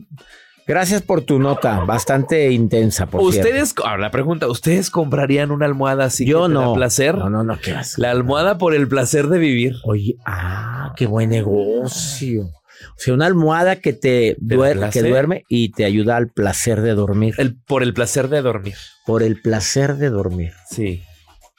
Gracias 0.65 1.01
por 1.01 1.21
tu 1.21 1.39
nota, 1.39 1.79
bastante 1.81 2.51
intensa, 2.51 3.05
por 3.05 3.21
cierto. 3.31 3.49
Ustedes, 3.49 3.73
ahora 3.83 3.97
la 3.97 4.11
pregunta, 4.11 4.47
¿ustedes 4.47 4.89
comprarían 4.89 5.51
una 5.51 5.65
almohada 5.65 6.05
así 6.05 6.25
Yo 6.25 6.43
que 6.43 6.47
te 6.49 6.53
da 6.53 6.61
no. 6.65 6.73
placer? 6.73 7.17
No, 7.17 7.29
no, 7.29 7.43
no, 7.43 7.59
¿qué 7.59 7.73
vas? 7.73 7.97
La 7.97 8.11
almohada 8.11 8.57
por 8.57 8.73
el 8.73 8.87
placer 8.87 9.27
de 9.27 9.39
vivir. 9.39 9.75
Oye, 9.83 10.15
ah, 10.25 10.93
qué 10.95 11.05
buen 11.05 11.29
negocio. 11.31 12.43
O 12.43 12.99
sea, 12.99 13.13
una 13.13 13.25
almohada 13.25 13.77
que 13.77 13.93
te 13.93 14.35
da 14.39 14.55
duer- 14.55 14.89
que 14.91 15.01
duerme 15.03 15.43
y 15.49 15.71
te 15.71 15.85
ayuda 15.85 16.17
al 16.17 16.29
placer 16.29 16.81
de 16.81 16.93
dormir. 16.93 17.33
El, 17.37 17.55
por 17.55 17.81
el 17.83 17.93
placer 17.93 18.27
de 18.29 18.41
dormir. 18.41 18.75
Por 19.05 19.23
el 19.23 19.41
placer 19.41 19.95
de 19.95 20.09
dormir. 20.09 20.51
Sí. 20.69 21.01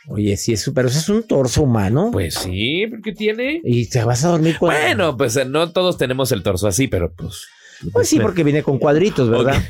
Oye, 0.09 0.37
sí, 0.37 0.53
eso, 0.53 0.75
pero 0.75 0.89
eso 0.89 0.99
es 0.99 1.09
un 1.09 1.27
torso 1.27 1.63
humano. 1.63 2.11
Pues 2.13 2.35
sí, 2.35 2.87
porque 2.91 3.13
tiene. 3.13 3.61
y 3.65 3.89
te 3.89 4.05
vas 4.05 4.23
a 4.25 4.29
dormir 4.29 4.59
con. 4.59 4.69
Bueno, 4.71 5.17
pues 5.17 5.35
eh, 5.37 5.47
no 5.47 5.73
todos 5.73 5.97
tenemos 5.97 6.31
el 6.33 6.43
torso 6.43 6.69
así, 6.69 6.89
pero 6.89 7.13
pues. 7.15 7.47
Pues 7.93 8.09
sí, 8.09 8.19
porque 8.21 8.45
viene 8.45 8.63
con 8.63 8.79
cuadritos, 8.79 9.29
¿verdad? 9.31 9.63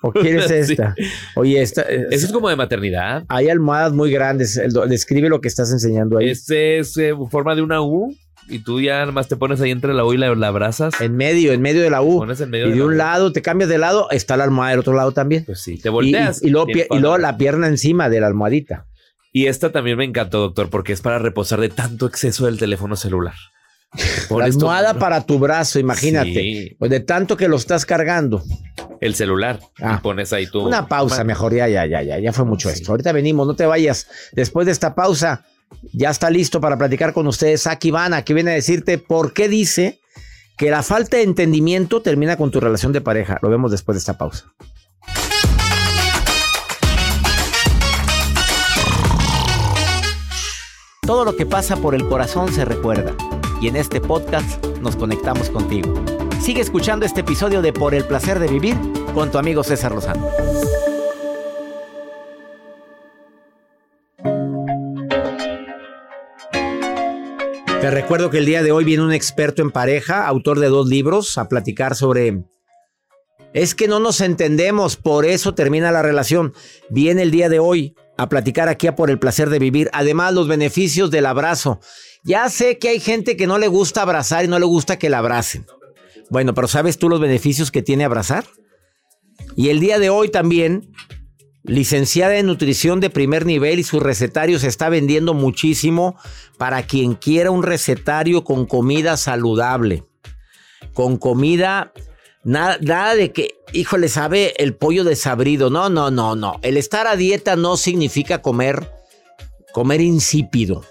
¿O 0.00 0.10
quieres 0.12 0.46
Sí. 0.48 0.54
esta? 0.72 0.94
Oye, 1.36 1.62
esta. 1.62 1.82
eh, 1.82 2.06
Eso 2.10 2.26
es 2.26 2.32
como 2.32 2.48
de 2.48 2.56
maternidad. 2.56 3.24
Hay 3.28 3.48
almohadas 3.48 3.92
muy 3.92 4.10
grandes. 4.10 4.60
Describe 4.88 5.28
lo 5.28 5.40
que 5.40 5.48
estás 5.48 5.70
enseñando 5.72 6.18
ahí. 6.18 6.28
Este 6.30 6.78
es 6.78 6.96
eh, 6.96 7.14
forma 7.30 7.54
de 7.54 7.62
una 7.62 7.80
U 7.82 8.16
y 8.48 8.58
tú 8.58 8.80
ya 8.80 9.06
nomás 9.06 9.28
te 9.28 9.36
pones 9.36 9.60
ahí 9.60 9.70
entre 9.70 9.94
la 9.94 10.04
U 10.04 10.12
y 10.12 10.16
la, 10.16 10.34
la 10.34 10.48
abrazas. 10.48 11.00
En 11.00 11.16
medio, 11.16 11.52
en 11.52 11.60
medio 11.62 11.82
de 11.82 11.90
la 11.90 12.02
U. 12.02 12.18
Pones 12.18 12.40
en 12.40 12.50
medio 12.50 12.66
Y 12.68 12.72
de 12.72 12.82
un 12.82 12.94
U. 12.94 12.96
lado, 12.96 13.32
te 13.32 13.42
cambias 13.42 13.70
de 13.70 13.78
lado, 13.78 14.10
está 14.10 14.36
la 14.36 14.44
almohada 14.44 14.72
del 14.72 14.80
otro 14.80 14.94
lado 14.94 15.12
también. 15.12 15.44
Pues 15.44 15.60
sí, 15.62 15.78
te 15.78 15.88
volteas. 15.88 16.42
y- 16.42 16.48
y 16.48 16.50
luego, 16.50 16.66
pie- 16.66 16.86
y 16.90 16.98
luego 16.98 17.16
la 17.18 17.36
pierna 17.36 17.68
encima 17.68 18.08
de 18.10 18.20
la 18.20 18.26
almohadita. 18.26 18.86
Y 19.32 19.46
esta 19.46 19.70
también 19.72 19.96
me 19.96 20.04
encantó, 20.04 20.40
doctor, 20.40 20.68
porque 20.68 20.92
es 20.92 21.00
para 21.00 21.18
reposar 21.18 21.60
de 21.60 21.68
tanto 21.70 22.06
exceso 22.06 22.44
del 22.46 22.58
teléfono 22.58 22.96
celular. 22.96 23.34
La 24.28 24.28
tu- 24.28 24.40
almohada 24.40 24.94
para 24.94 25.20
tu 25.26 25.38
brazo, 25.38 25.78
imagínate. 25.78 26.32
Sí. 26.32 26.76
Pues 26.78 26.90
de 26.90 27.00
tanto 27.00 27.36
que 27.36 27.48
lo 27.48 27.56
estás 27.56 27.84
cargando. 27.84 28.42
el 29.00 29.14
celular. 29.14 29.60
Ah. 29.80 29.96
y 29.98 30.02
pones 30.02 30.32
ahí 30.32 30.46
tu. 30.46 30.60
Una 30.66 30.86
pausa, 30.86 31.24
mejor, 31.24 31.52
ya, 31.54 31.68
ya, 31.68 31.84
ya, 31.86 32.02
ya, 32.02 32.18
ya 32.18 32.32
fue 32.32 32.44
mucho 32.44 32.68
Sí. 32.70 32.76
esto. 32.76 32.92
Ahorita 32.92 33.12
venimos, 33.12 33.46
no 33.46 33.54
te 33.54 33.66
vayas. 33.66 34.06
Después 34.32 34.64
de 34.66 34.72
esta 34.72 34.94
pausa, 34.94 35.44
ya 35.92 36.10
está 36.10 36.30
listo 36.30 36.60
para 36.60 36.78
platicar 36.78 37.12
con 37.12 37.26
ustedes. 37.26 37.66
Aquí 37.66 37.90
van, 37.90 38.14
aquí 38.14 38.32
viene 38.32 38.52
a 38.52 38.54
decirte 38.54 38.98
por 38.98 39.32
qué 39.34 39.48
dice 39.48 39.98
que 40.56 40.70
la 40.70 40.82
falta 40.82 41.16
de 41.16 41.24
entendimiento 41.24 42.00
termina 42.02 42.36
con 42.36 42.50
tu 42.50 42.60
relación 42.60 42.92
de 42.92 43.00
pareja. 43.00 43.38
Lo 43.42 43.50
vemos 43.50 43.70
después 43.72 43.96
de 43.96 43.98
esta 44.00 44.16
pausa. 44.16 44.44
Todo 51.04 51.24
lo 51.24 51.36
que 51.36 51.46
pasa 51.46 51.76
por 51.76 51.94
el 51.94 52.06
corazón 52.08 52.52
se 52.52 52.64
recuerda. 52.64 53.14
Y 53.62 53.68
en 53.68 53.76
este 53.76 54.00
podcast 54.00 54.66
nos 54.78 54.96
conectamos 54.96 55.48
contigo. 55.48 55.94
Sigue 56.40 56.60
escuchando 56.60 57.06
este 57.06 57.20
episodio 57.20 57.62
de 57.62 57.72
Por 57.72 57.94
el 57.94 58.04
placer 58.04 58.40
de 58.40 58.48
vivir 58.48 58.76
con 59.14 59.30
tu 59.30 59.38
amigo 59.38 59.62
César 59.62 59.92
Lozano. 59.92 60.28
Te 67.80 67.90
recuerdo 67.92 68.30
que 68.30 68.38
el 68.38 68.46
día 68.46 68.64
de 68.64 68.72
hoy 68.72 68.82
viene 68.82 69.04
un 69.04 69.12
experto 69.12 69.62
en 69.62 69.70
pareja, 69.70 70.26
autor 70.26 70.58
de 70.58 70.66
dos 70.66 70.88
libros, 70.88 71.38
a 71.38 71.48
platicar 71.48 71.94
sobre... 71.94 72.42
Es 73.54 73.76
que 73.76 73.86
no 73.86 74.00
nos 74.00 74.20
entendemos, 74.22 74.96
por 74.96 75.24
eso 75.24 75.54
termina 75.54 75.92
la 75.92 76.02
relación. 76.02 76.52
Viene 76.90 77.22
el 77.22 77.30
día 77.30 77.48
de 77.48 77.60
hoy 77.60 77.94
a 78.16 78.28
platicar 78.28 78.68
aquí 78.68 78.88
a 78.88 78.96
por 78.96 79.08
el 79.08 79.20
placer 79.20 79.50
de 79.50 79.60
vivir. 79.60 79.88
Además, 79.92 80.34
los 80.34 80.48
beneficios 80.48 81.12
del 81.12 81.26
abrazo. 81.26 81.78
Ya 82.24 82.48
sé 82.48 82.78
que 82.78 82.88
hay 82.88 83.00
gente 83.00 83.36
que 83.36 83.46
no 83.46 83.58
le 83.58 83.66
gusta 83.66 84.02
abrazar 84.02 84.44
y 84.44 84.48
no 84.48 84.58
le 84.58 84.64
gusta 84.64 84.98
que 84.98 85.10
la 85.10 85.18
abracen. 85.18 85.66
Bueno, 86.30 86.54
pero 86.54 86.68
¿sabes 86.68 86.98
tú 86.98 87.08
los 87.08 87.20
beneficios 87.20 87.70
que 87.70 87.82
tiene 87.82 88.04
abrazar? 88.04 88.44
Y 89.56 89.70
el 89.70 89.80
día 89.80 89.98
de 89.98 90.08
hoy 90.08 90.30
también, 90.30 90.92
licenciada 91.64 92.36
en 92.36 92.46
nutrición 92.46 93.00
de 93.00 93.10
primer 93.10 93.44
nivel 93.44 93.80
y 93.80 93.82
su 93.82 93.98
recetario 93.98 94.58
se 94.60 94.68
está 94.68 94.88
vendiendo 94.88 95.34
muchísimo 95.34 96.16
para 96.58 96.84
quien 96.84 97.14
quiera 97.14 97.50
un 97.50 97.64
recetario 97.64 98.44
con 98.44 98.66
comida 98.66 99.16
saludable. 99.16 100.04
Con 100.94 101.16
comida, 101.16 101.92
nada, 102.44 102.78
nada 102.80 103.16
de 103.16 103.32
que, 103.32 103.56
híjole, 103.72 104.08
sabe 104.08 104.54
el 104.62 104.76
pollo 104.76 105.02
desabrido. 105.02 105.70
No, 105.70 105.88
no, 105.88 106.12
no, 106.12 106.36
no. 106.36 106.60
El 106.62 106.76
estar 106.76 107.08
a 107.08 107.16
dieta 107.16 107.56
no 107.56 107.76
significa 107.76 108.42
comer, 108.42 108.90
comer 109.72 110.00
insípido. 110.00 110.84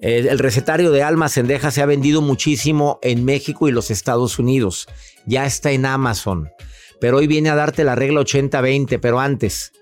El, 0.00 0.28
el 0.28 0.38
recetario 0.38 0.90
de 0.92 1.02
Alma 1.02 1.28
Cendeja 1.28 1.70
se 1.70 1.82
ha 1.82 1.86
vendido 1.86 2.22
muchísimo 2.22 2.98
en 3.02 3.24
México 3.24 3.68
y 3.68 3.72
los 3.72 3.90
Estados 3.90 4.38
Unidos. 4.38 4.88
Ya 5.26 5.44
está 5.46 5.72
en 5.72 5.86
Amazon. 5.86 6.50
Pero 7.00 7.18
hoy 7.18 7.26
viene 7.26 7.50
a 7.50 7.54
darte 7.54 7.84
la 7.84 7.94
regla 7.94 8.20
80-20, 8.20 8.98
pero 9.00 9.20
antes, 9.20 9.72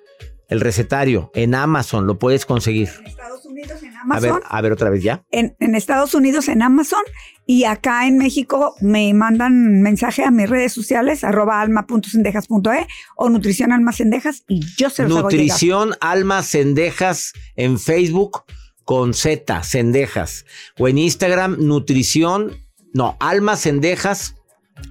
el 0.49 0.61
recetario 0.61 1.31
en 1.35 1.55
Amazon 1.55 2.07
lo 2.07 2.19
puedes 2.19 2.47
conseguir. 2.47 2.89
En 3.01 3.07
Estados 3.07 3.45
Unidos 3.47 3.83
en 3.83 3.97
A 4.11 4.21
ver, 4.21 4.31
Amazon. 4.31 4.43
a 4.49 4.61
ver 4.61 4.73
otra 4.73 4.91
vez 4.91 5.03
ya. 5.03 5.25
En, 5.31 5.57
en 5.61 5.75
Estados 5.75 6.15
Unidos 6.15 6.49
en 6.49 6.63
Amazon 6.63 7.03
y 7.47 7.65
acá 7.65 8.07
en 8.07 8.19
México 8.19 8.75
me 8.81 9.13
mandan 9.15 9.81
mensaje 9.83 10.25
a 10.25 10.31
mis 10.31 10.49
redes 10.49 10.73
sociales 10.73 11.25
arroba 11.25 11.61
alma.cendejas.e 11.61 12.87
o 13.17 13.29
nutrición 13.29 13.73
alma 13.73 13.93
cendejas 13.93 14.45
y 14.47 14.61
yo 14.77 14.91
se 14.91 15.05
los 15.05 15.19
hago 15.19 15.31
llegar. 15.31 15.45
Nutrición 15.47 15.95
Alma 16.01 16.43
Cendejas 16.43 17.33
en 17.57 17.79
Facebook 17.79 18.45
con 18.87 19.13
Z, 19.13 19.63
Cendejas. 19.65 20.47
O 20.79 20.89
en 20.89 20.97
Instagram, 20.97 21.57
Nutrición, 21.59 22.53
no, 22.95 23.17
Alma 23.21 23.57
Cendejas. 23.57 24.37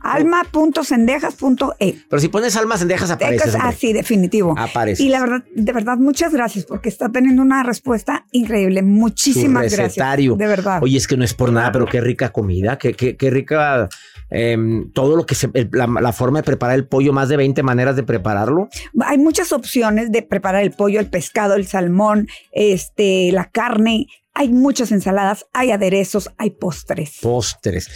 alma.cendejas.e. 0.01 1.95
Pero 2.09 2.19
si 2.19 2.27
pones 2.27 2.55
Alma 2.57 2.77
Cendejas 2.77 3.09
aparece. 3.09 3.57
Así, 3.59 3.93
definitivo. 3.93 4.53
Aparece. 4.57 5.01
Y 5.01 5.09
la 5.09 5.21
verdad, 5.21 5.43
de 5.55 5.71
verdad, 5.71 5.97
muchas 5.97 6.33
gracias 6.33 6.65
porque 6.65 6.89
está 6.89 7.09
teniendo 7.09 7.41
una 7.41 7.63
respuesta 7.63 8.25
increíble. 8.31 8.81
Muchísimas 8.83 9.71
gracias. 9.71 10.17
De 10.17 10.35
verdad. 10.45 10.83
Oye, 10.83 10.97
es 10.97 11.07
que 11.07 11.15
no 11.17 11.23
es 11.23 11.33
por 11.33 11.51
nada, 11.51 11.71
pero 11.71 11.85
qué 11.87 12.01
rica 12.01 12.33
comida, 12.33 12.77
qué, 12.77 12.93
qué, 12.93 13.15
qué 13.15 13.29
rica. 13.29 13.89
Em, 14.29 14.91
todo 14.91 15.15
lo 15.15 15.25
que 15.25 15.35
se. 15.35 15.49
la, 15.71 15.87
la 15.87 16.13
forma 16.13 16.39
de 16.39 16.43
preparar 16.43 16.75
el 16.75 16.87
pollo, 16.87 17.13
más 17.13 17.29
de 17.29 17.37
20 17.37 17.63
maneras 17.63 17.95
de 17.95 18.03
prepararlo. 18.03 18.69
Hay 19.05 19.17
muchas 19.17 19.51
opciones 19.51 20.11
de 20.11 20.21
preparar 20.21 20.63
el 20.63 20.71
pollo, 20.71 20.99
el 20.99 21.09
pescado, 21.09 21.55
el 21.55 21.67
salmón, 21.67 22.27
este, 22.51 23.31
la 23.31 23.49
carne. 23.49 24.07
Hay 24.33 24.49
muchas 24.49 24.91
ensaladas, 24.91 25.45
hay 25.53 25.71
aderezos, 25.71 26.29
hay 26.37 26.51
postres. 26.51 27.19
Postres. 27.21 27.89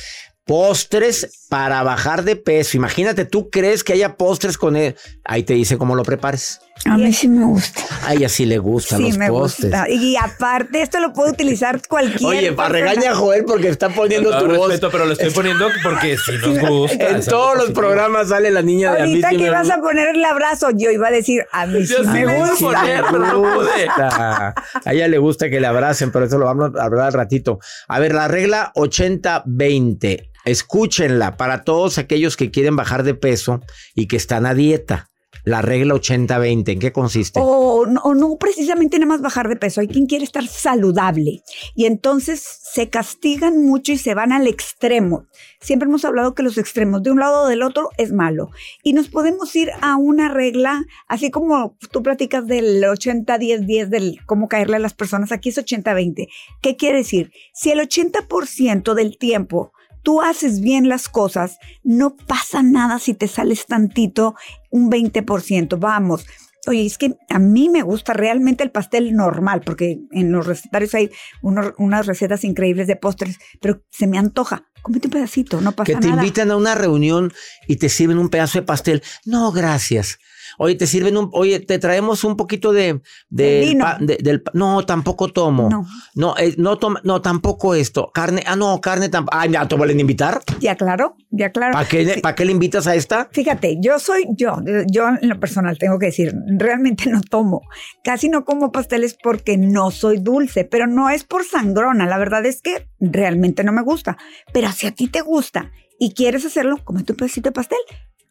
Postres 0.45 1.45
para 1.47 1.83
bajar 1.83 2.23
de 2.23 2.35
peso. 2.35 2.75
Imagínate, 2.75 3.25
tú 3.25 3.51
crees 3.51 3.83
que 3.83 3.93
haya 3.93 4.17
postres 4.17 4.57
con 4.57 4.75
él. 4.75 4.95
Ahí 5.23 5.43
te 5.43 5.53
dice 5.53 5.77
cómo 5.77 5.95
lo 5.95 6.03
prepares. 6.03 6.59
A 6.85 6.97
mí 6.97 7.11
sí 7.13 7.27
me 7.27 7.43
gusta. 7.45 7.81
A 8.05 8.13
ella 8.13 8.29
sí 8.29 8.45
le 8.45 8.57
gustan 8.57 8.99
Sí, 8.99 9.07
los 9.09 9.17
me 9.17 9.27
postes. 9.27 9.65
gusta. 9.65 9.89
Y 9.89 10.15
aparte, 10.15 10.81
esto 10.81 10.99
lo 11.01 11.11
puede 11.13 11.31
utilizar 11.33 11.81
cualquier. 11.87 12.23
Oye, 12.29 12.51
para 12.53 12.69
regaña 12.69 13.11
a 13.11 13.15
Joel 13.15 13.43
porque 13.45 13.67
está 13.69 13.89
poniendo 13.89 14.31
No, 14.31 14.39
tu 14.39 14.45
voz. 14.47 14.69
respeto, 14.69 14.89
pero 14.89 15.05
lo 15.05 15.11
estoy 15.13 15.29
poniendo 15.31 15.67
porque 15.83 16.15
si 16.17 16.31
nos 16.37 16.57
gusta. 16.59 17.09
En 17.09 17.25
todos 17.25 17.57
los 17.57 17.71
programas 17.71 18.29
sale 18.29 18.49
la 18.49 18.61
niña 18.61 18.93
de 18.93 19.01
a 19.01 19.05
mí 19.05 19.09
Ahorita 19.11 19.29
sí 19.29 19.35
que 19.35 19.41
me 19.43 19.47
ibas 19.49 19.61
gusta. 19.67 19.75
a 19.75 19.81
poner 19.81 20.07
el 20.15 20.23
abrazo, 20.23 20.69
yo 20.73 20.89
iba 20.89 21.09
a 21.09 21.11
decir, 21.11 21.43
a 21.51 21.65
mí 21.65 21.85
sí 21.85 21.93
Yo 21.97 22.03
sí 22.03 22.09
me 22.09 22.25
me 22.25 22.39
gusta. 22.39 23.03
gusta. 23.35 24.55
A 24.85 24.93
ella 24.93 25.07
le 25.07 25.17
gusta 25.17 25.49
que 25.49 25.59
le 25.59 25.67
abracen, 25.67 26.11
pero 26.11 26.25
eso 26.25 26.37
lo 26.37 26.45
vamos 26.45 26.71
a 26.79 26.83
hablar 26.83 27.07
al 27.07 27.13
ratito. 27.13 27.59
A 27.87 27.99
ver, 27.99 28.13
la 28.13 28.27
regla 28.27 28.71
80-20. 28.75 30.29
Escúchenla 30.45 31.37
para 31.37 31.63
todos 31.63 31.97
aquellos 31.97 32.37
que 32.37 32.49
quieren 32.51 32.75
bajar 32.75 33.03
de 33.03 33.13
peso 33.13 33.61
y 33.95 34.07
que 34.07 34.15
están 34.15 34.45
a 34.45 34.53
dieta. 34.53 35.09
La 35.45 35.61
regla 35.61 35.95
80-20, 35.95 36.73
¿en 36.73 36.79
qué 36.79 36.91
consiste? 36.91 37.39
O 37.41 37.85
no, 37.85 38.01
o 38.01 38.13
no 38.13 38.37
precisamente 38.37 38.99
nada 38.99 39.07
más 39.09 39.21
bajar 39.21 39.47
de 39.47 39.55
peso. 39.55 39.81
Hay 39.81 39.87
quien 39.87 40.05
quiere 40.05 40.23
estar 40.23 40.45
saludable 40.45 41.41
y 41.75 41.85
entonces 41.85 42.43
se 42.61 42.89
castigan 42.89 43.65
mucho 43.65 43.93
y 43.93 43.97
se 43.97 44.13
van 44.13 44.31
al 44.31 44.47
extremo. 44.47 45.27
Siempre 45.61 45.87
hemos 45.87 46.05
hablado 46.05 46.35
que 46.35 46.43
los 46.43 46.57
extremos 46.57 47.03
de 47.03 47.11
un 47.11 47.19
lado 47.19 47.43
o 47.43 47.47
del 47.47 47.63
otro 47.63 47.89
es 47.97 48.11
malo. 48.11 48.49
Y 48.83 48.93
nos 48.93 49.07
podemos 49.07 49.55
ir 49.55 49.71
a 49.81 49.95
una 49.95 50.29
regla, 50.29 50.83
así 51.07 51.31
como 51.31 51.77
tú 51.91 52.03
platicas 52.03 52.45
del 52.45 52.83
80-10-10, 52.83 53.87
del 53.87 54.19
cómo 54.25 54.47
caerle 54.47 54.75
a 54.75 54.79
las 54.79 54.93
personas, 54.93 55.31
aquí 55.31 55.49
es 55.49 55.57
80-20. 55.57 56.27
¿Qué 56.61 56.75
quiere 56.75 56.99
decir? 56.99 57.31
Si 57.53 57.71
el 57.71 57.79
80% 57.79 58.93
del 58.93 59.17
tiempo 59.17 59.71
tú 60.03 60.21
haces 60.21 60.61
bien 60.61 60.87
las 60.89 61.09
cosas, 61.09 61.57
no 61.83 62.15
pasa 62.15 62.63
nada 62.63 62.99
si 62.99 63.13
te 63.13 63.27
sales 63.27 63.65
tantito, 63.65 64.35
un 64.69 64.89
20%. 64.89 65.77
Vamos. 65.79 66.25
Oye, 66.67 66.85
es 66.85 66.97
que 66.97 67.15
a 67.29 67.39
mí 67.39 67.69
me 67.69 67.81
gusta 67.83 68.13
realmente 68.13 68.63
el 68.63 68.71
pastel 68.71 69.15
normal, 69.15 69.61
porque 69.65 69.99
en 70.11 70.31
los 70.31 70.45
recetarios 70.45 70.93
hay 70.93 71.09
unos- 71.41 71.73
unas 71.77 72.05
recetas 72.05 72.43
increíbles 72.43 72.85
de 72.87 72.95
postres, 72.97 73.37
pero 73.61 73.81
se 73.89 74.07
me 74.07 74.17
antoja. 74.17 74.65
Cómete 74.81 75.07
un 75.07 75.11
pedacito, 75.11 75.61
no 75.61 75.71
pasa 75.71 75.85
que 75.93 75.95
te 75.99 76.07
nada. 76.09 76.21
invitan 76.21 76.51
a 76.51 76.57
una 76.57 76.75
reunión 76.75 77.31
y 77.67 77.77
te 77.77 77.89
sirven 77.89 78.17
un 78.17 78.29
pedazo 78.29 78.59
de 78.59 78.65
pastel. 78.65 79.03
No, 79.25 79.51
gracias. 79.51 80.19
Oye, 80.61 80.75
te 80.75 80.85
sirven 80.85 81.15
un, 81.17 81.29
oye, 81.31 81.59
te 81.61 81.79
traemos 81.79 82.23
un 82.23 82.35
poquito 82.35 82.73
de, 82.73 83.01
de- 83.29 83.43
De 83.43 83.59
vino. 83.61 83.85
pa- 83.85 83.97
de- 83.99 84.17
del, 84.17 84.41
pa- 84.41 84.51
no, 84.53 84.85
tampoco 84.85 85.29
tomo. 85.29 85.69
No. 85.69 85.85
No, 86.15 86.35
eh, 86.37 86.53
no, 86.57 86.77
toma, 86.77 86.99
no, 87.05 87.21
tampoco 87.21 87.73
esto. 87.75 88.11
Carne, 88.13 88.43
ah, 88.45 88.55
no, 88.57 88.79
carne 88.81 89.07
tampoco. 89.09 89.37
Ah, 89.37 89.45
ya 89.47 89.67
te 89.67 89.75
vuelven 89.75 89.97
a 89.97 90.01
invitar. 90.01 90.41
Ya 90.59 90.75
claro, 90.75 91.15
ya 91.31 91.51
claro. 91.51 91.73
¿Para 91.73 91.87
qué, 91.87 92.05
Sí. 92.15 92.19
¿Para 92.21 92.35
qué 92.35 92.43
le 92.45 92.51
invitas 92.51 92.85
a 92.87 92.95
esta? 92.95 93.29
Fíjate, 93.31 93.77
yo 93.81 93.97
soy 93.99 94.25
yo, 94.35 94.57
yo 94.91 95.07
en 95.21 95.29
lo 95.29 95.39
personal 95.39 95.77
tengo 95.77 95.97
que 95.97 96.07
decir, 96.07 96.33
realmente 96.57 97.09
no 97.09 97.21
tomo, 97.21 97.61
casi 98.03 98.27
no 98.27 98.43
como 98.43 98.71
pasteles 98.73 99.15
porque 99.23 99.57
no 99.57 99.91
soy 99.91 100.17
dulce, 100.17 100.65
pero 100.65 100.87
no 100.87 101.09
es 101.09 101.23
por 101.23 101.45
sangrona, 101.45 102.05
la 102.05 102.17
verdad 102.17 102.45
es 102.45 102.61
que 102.61 102.87
realmente 102.99 103.63
no 103.63 103.71
me 103.71 103.81
gusta, 103.81 104.17
pero 104.51 104.69
si 104.73 104.87
a 104.87 104.91
ti 104.91 105.07
te 105.07 105.21
gusta 105.21 105.71
y 105.99 106.13
quieres 106.13 106.45
hacerlo, 106.45 106.77
comete 106.83 107.13
un 107.13 107.17
pedacito 107.17 107.49
de 107.49 107.53
pastel. 107.53 107.79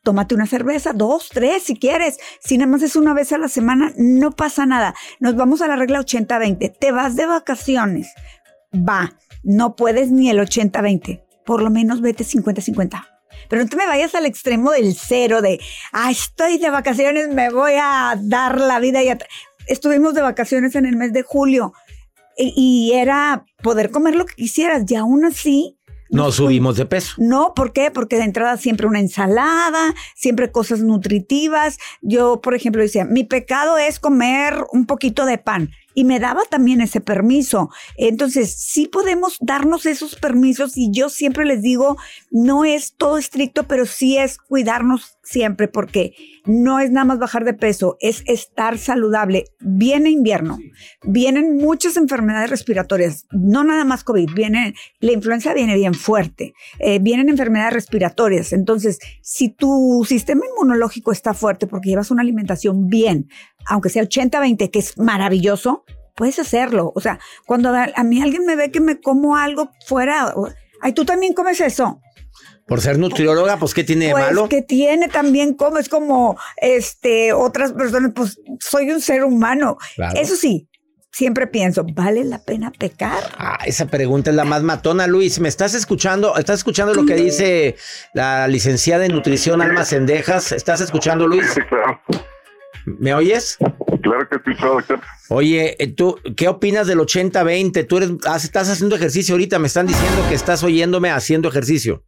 Tómate 0.02 0.34
una 0.34 0.46
cerveza, 0.46 0.92
dos, 0.92 1.28
tres, 1.28 1.64
si 1.64 1.76
quieres. 1.76 2.18
Si 2.40 2.56
nada 2.56 2.70
más 2.70 2.82
es 2.82 2.96
una 2.96 3.14
vez 3.14 3.32
a 3.32 3.38
la 3.38 3.48
semana, 3.48 3.92
no 3.96 4.32
pasa 4.32 4.64
nada. 4.64 4.94
Nos 5.20 5.36
vamos 5.36 5.60
a 5.60 5.68
la 5.68 5.76
regla 5.76 6.00
80-20. 6.00 6.76
Te 6.78 6.92
vas 6.92 7.16
de 7.16 7.26
vacaciones. 7.26 8.12
Va, 8.74 9.18
no 9.42 9.76
puedes 9.76 10.10
ni 10.10 10.30
el 10.30 10.38
80-20. 10.38 11.24
Por 11.44 11.62
lo 11.62 11.70
menos 11.70 12.00
vete 12.00 12.24
50-50. 12.24 13.06
Pero 13.48 13.62
no 13.62 13.68
te 13.68 13.76
me 13.76 13.86
vayas 13.86 14.14
al 14.14 14.26
extremo 14.26 14.72
del 14.72 14.94
cero, 14.94 15.40
de, 15.42 15.60
ah, 15.92 16.10
estoy 16.10 16.58
de 16.58 16.70
vacaciones, 16.70 17.28
me 17.28 17.50
voy 17.50 17.72
a 17.80 18.14
dar 18.20 18.60
la 18.60 18.78
vida. 18.78 19.02
Y 19.02 19.08
a 19.08 19.18
tra-". 19.18 19.28
Estuvimos 19.66 20.14
de 20.14 20.22
vacaciones 20.22 20.74
en 20.74 20.86
el 20.86 20.96
mes 20.96 21.12
de 21.12 21.22
julio 21.22 21.72
y, 22.36 22.52
y 22.56 22.94
era 22.94 23.44
poder 23.62 23.90
comer 23.90 24.16
lo 24.16 24.26
que 24.26 24.34
quisieras 24.34 24.90
y 24.90 24.94
aún 24.94 25.24
así... 25.24 25.77
No 26.10 26.32
subimos 26.32 26.76
de 26.76 26.86
peso. 26.86 27.14
No, 27.18 27.52
¿por 27.54 27.72
qué? 27.72 27.90
Porque 27.90 28.16
de 28.16 28.24
entrada 28.24 28.56
siempre 28.56 28.86
una 28.86 29.00
ensalada, 29.00 29.94
siempre 30.14 30.50
cosas 30.50 30.80
nutritivas. 30.80 31.78
Yo, 32.00 32.40
por 32.40 32.54
ejemplo, 32.54 32.82
decía, 32.82 33.04
mi 33.04 33.24
pecado 33.24 33.78
es 33.78 34.00
comer 34.00 34.64
un 34.72 34.86
poquito 34.86 35.26
de 35.26 35.38
pan. 35.38 35.70
Y 35.98 36.04
me 36.04 36.20
daba 36.20 36.42
también 36.48 36.80
ese 36.80 37.00
permiso. 37.00 37.70
Entonces, 37.96 38.54
sí 38.56 38.86
podemos 38.86 39.36
darnos 39.40 39.84
esos 39.84 40.14
permisos 40.14 40.76
y 40.76 40.92
yo 40.92 41.08
siempre 41.08 41.44
les 41.44 41.60
digo, 41.60 41.96
no 42.30 42.64
es 42.64 42.94
todo 42.94 43.18
estricto, 43.18 43.64
pero 43.64 43.84
sí 43.84 44.16
es 44.16 44.38
cuidarnos 44.38 45.18
siempre 45.24 45.66
porque 45.66 46.14
no 46.46 46.78
es 46.78 46.92
nada 46.92 47.04
más 47.04 47.18
bajar 47.18 47.44
de 47.44 47.52
peso, 47.52 47.96
es 48.00 48.22
estar 48.26 48.78
saludable. 48.78 49.46
Viene 49.58 50.10
invierno, 50.10 50.58
vienen 51.02 51.56
muchas 51.56 51.96
enfermedades 51.96 52.48
respiratorias, 52.48 53.26
no 53.32 53.64
nada 53.64 53.84
más 53.84 54.04
COVID, 54.04 54.30
viene, 54.32 54.74
la 55.00 55.12
influenza 55.12 55.52
viene 55.52 55.74
bien 55.74 55.94
fuerte, 55.94 56.54
eh, 56.78 57.00
vienen 57.00 57.28
enfermedades 57.28 57.74
respiratorias. 57.74 58.52
Entonces, 58.52 59.00
si 59.20 59.48
tu 59.48 60.06
sistema 60.08 60.42
inmunológico 60.46 61.10
está 61.10 61.34
fuerte 61.34 61.66
porque 61.66 61.90
llevas 61.90 62.12
una 62.12 62.22
alimentación 62.22 62.88
bien, 62.88 63.28
aunque 63.68 63.88
sea 63.90 64.02
80-20, 64.02 64.70
que 64.70 64.78
es 64.78 64.98
maravilloso, 64.98 65.84
puedes 66.16 66.38
hacerlo. 66.38 66.92
O 66.94 67.00
sea, 67.00 67.18
cuando 67.46 67.70
a, 67.70 67.88
a 67.94 68.02
mí 68.04 68.20
alguien 68.22 68.44
me 68.46 68.56
ve 68.56 68.70
que 68.70 68.80
me 68.80 69.00
como 69.00 69.36
algo 69.36 69.70
fuera, 69.86 70.32
o- 70.34 70.48
ay, 70.80 70.92
tú 70.92 71.04
también 71.04 71.32
comes 71.34 71.60
eso. 71.60 72.00
Por 72.66 72.80
ser 72.82 72.98
nutrióloga, 72.98 73.56
pues, 73.56 73.72
¿qué 73.72 73.82
tiene 73.82 74.06
de 74.06 74.12
Pues 74.12 74.24
malo? 74.26 74.48
que 74.48 74.60
tiene 74.62 75.08
también 75.08 75.54
como 75.54 75.78
es 75.78 75.88
como 75.88 76.36
este 76.58 77.32
otras 77.32 77.72
personas, 77.72 78.12
pues 78.14 78.38
soy 78.60 78.90
un 78.90 79.00
ser 79.00 79.24
humano. 79.24 79.78
Claro. 79.96 80.20
Eso 80.20 80.36
sí, 80.36 80.68
siempre 81.10 81.46
pienso, 81.46 81.86
¿vale 81.94 82.24
la 82.24 82.38
pena 82.44 82.70
pecar? 82.70 83.22
Ah, 83.38 83.58
esa 83.64 83.86
pregunta 83.86 84.28
es 84.30 84.36
la 84.36 84.44
más 84.44 84.62
matona, 84.62 85.06
Luis. 85.06 85.40
¿Me 85.40 85.48
estás 85.48 85.72
escuchando? 85.72 86.36
¿Estás 86.36 86.58
escuchando 86.58 86.92
lo 86.92 87.06
que 87.06 87.14
dice 87.14 87.76
la 88.12 88.46
licenciada 88.48 89.06
en 89.06 89.12
nutrición 89.14 89.62
Alma 89.62 89.86
Cendejas? 89.86 90.52
¿Estás 90.52 90.82
escuchando, 90.82 91.26
Luis? 91.26 91.46
Sí, 91.54 91.60
claro. 91.70 91.98
¿Me 92.84 93.14
oyes? 93.14 93.58
Claro 94.02 94.28
que 94.28 94.36
sí, 94.44 94.56
claro, 94.56 94.74
doctor. 94.74 95.00
Oye, 95.30 95.76
eh, 95.82 95.88
¿tú 95.88 96.18
qué 96.36 96.48
opinas 96.48 96.86
del 96.86 96.98
80-20? 96.98 97.86
Tú 97.86 97.98
eres, 97.98 98.10
estás 98.42 98.70
haciendo 98.70 98.96
ejercicio 98.96 99.34
ahorita, 99.34 99.58
me 99.58 99.66
están 99.66 99.86
diciendo 99.86 100.22
que 100.28 100.34
estás 100.34 100.62
oyéndome 100.62 101.10
haciendo 101.10 101.48
ejercicio. 101.48 102.04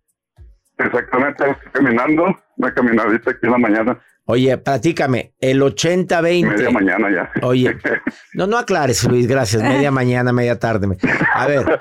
Exactamente, 0.78 1.50
estoy 1.50 1.72
caminando, 1.72 2.24
una 2.56 2.72
caminadita 2.72 3.30
aquí 3.32 3.40
en 3.42 3.50
la 3.50 3.58
mañana, 3.58 4.00
Oye, 4.30 4.56
platícame, 4.58 5.34
el 5.40 5.60
80-20. 5.60 6.46
media 6.46 6.70
mañana 6.70 7.10
ya. 7.10 7.32
Oye, 7.42 7.76
no, 8.34 8.46
no 8.46 8.58
aclares, 8.58 9.02
Luis, 9.02 9.26
gracias. 9.26 9.60
Media 9.60 9.90
mañana, 9.90 10.32
media 10.32 10.56
tarde. 10.56 10.86
A 11.34 11.48
ver, 11.48 11.80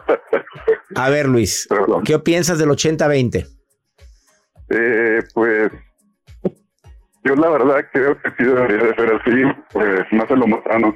a 0.96 1.10
ver, 1.10 1.28
Luis, 1.28 1.68
Perdón. 1.70 2.04
¿qué 2.04 2.18
piensas 2.18 2.58
del 2.58 2.70
80-20? 2.70 3.48
Eh, 4.72 5.24
pues 5.34 5.72
yo 7.30 7.36
la 7.36 7.50
verdad 7.50 7.86
creo 7.94 8.20
que 8.22 8.30
sí 8.38 8.44
debería 8.44 8.78
de 8.78 8.96
ser 8.96 9.14
así, 9.14 9.44
pues 9.72 10.02
más 10.12 10.30
en 10.32 10.40
lo 10.40 10.48
más 10.48 10.60
sano. 10.64 10.94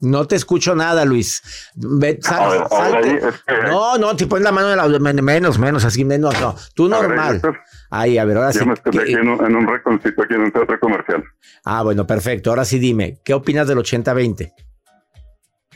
No 0.00 0.26
te 0.26 0.34
escucho 0.34 0.74
nada, 0.74 1.04
Luis. 1.04 1.70
Ve, 1.76 2.18
sal- 2.20 2.42
A 2.42 2.48
ver, 2.50 2.60
a 2.60 2.62
ver, 2.62 2.68
salte. 2.92 3.08
ahí, 3.08 3.16
es 3.28 3.42
que- 3.46 3.68
No, 3.70 3.98
no, 3.98 4.16
te 4.16 4.26
pones 4.26 4.42
la 4.44 4.50
mano 4.50 4.70
en 4.72 4.76
la 4.76 4.98
men- 4.98 5.24
menos, 5.24 5.58
menos, 5.60 5.84
así 5.84 6.04
menos, 6.04 6.40
no. 6.40 6.56
Tú 6.74 6.88
ver, 6.88 7.02
normal. 7.02 7.40
Ahí, 7.90 8.18
a 8.18 8.24
ver, 8.24 8.36
ahora 8.36 8.50
Yo 8.50 8.60
sí. 8.60 8.66
me 8.66 8.74
estoy 8.74 8.90
¿qué- 8.92 9.00
aquí 9.00 9.12
en 9.14 9.28
un, 9.28 9.44
en 9.46 9.54
un 9.54 9.66
reconcito 9.68 10.22
aquí 10.24 10.34
en 10.34 10.40
un 10.40 10.50
teatro 10.50 10.78
comercial. 10.80 11.22
Ah, 11.64 11.82
bueno, 11.84 12.04
perfecto. 12.04 12.50
Ahora 12.50 12.64
sí 12.64 12.80
dime, 12.80 13.18
¿qué 13.24 13.32
opinas 13.32 13.68
del 13.68 13.78
80-20? 13.78 14.52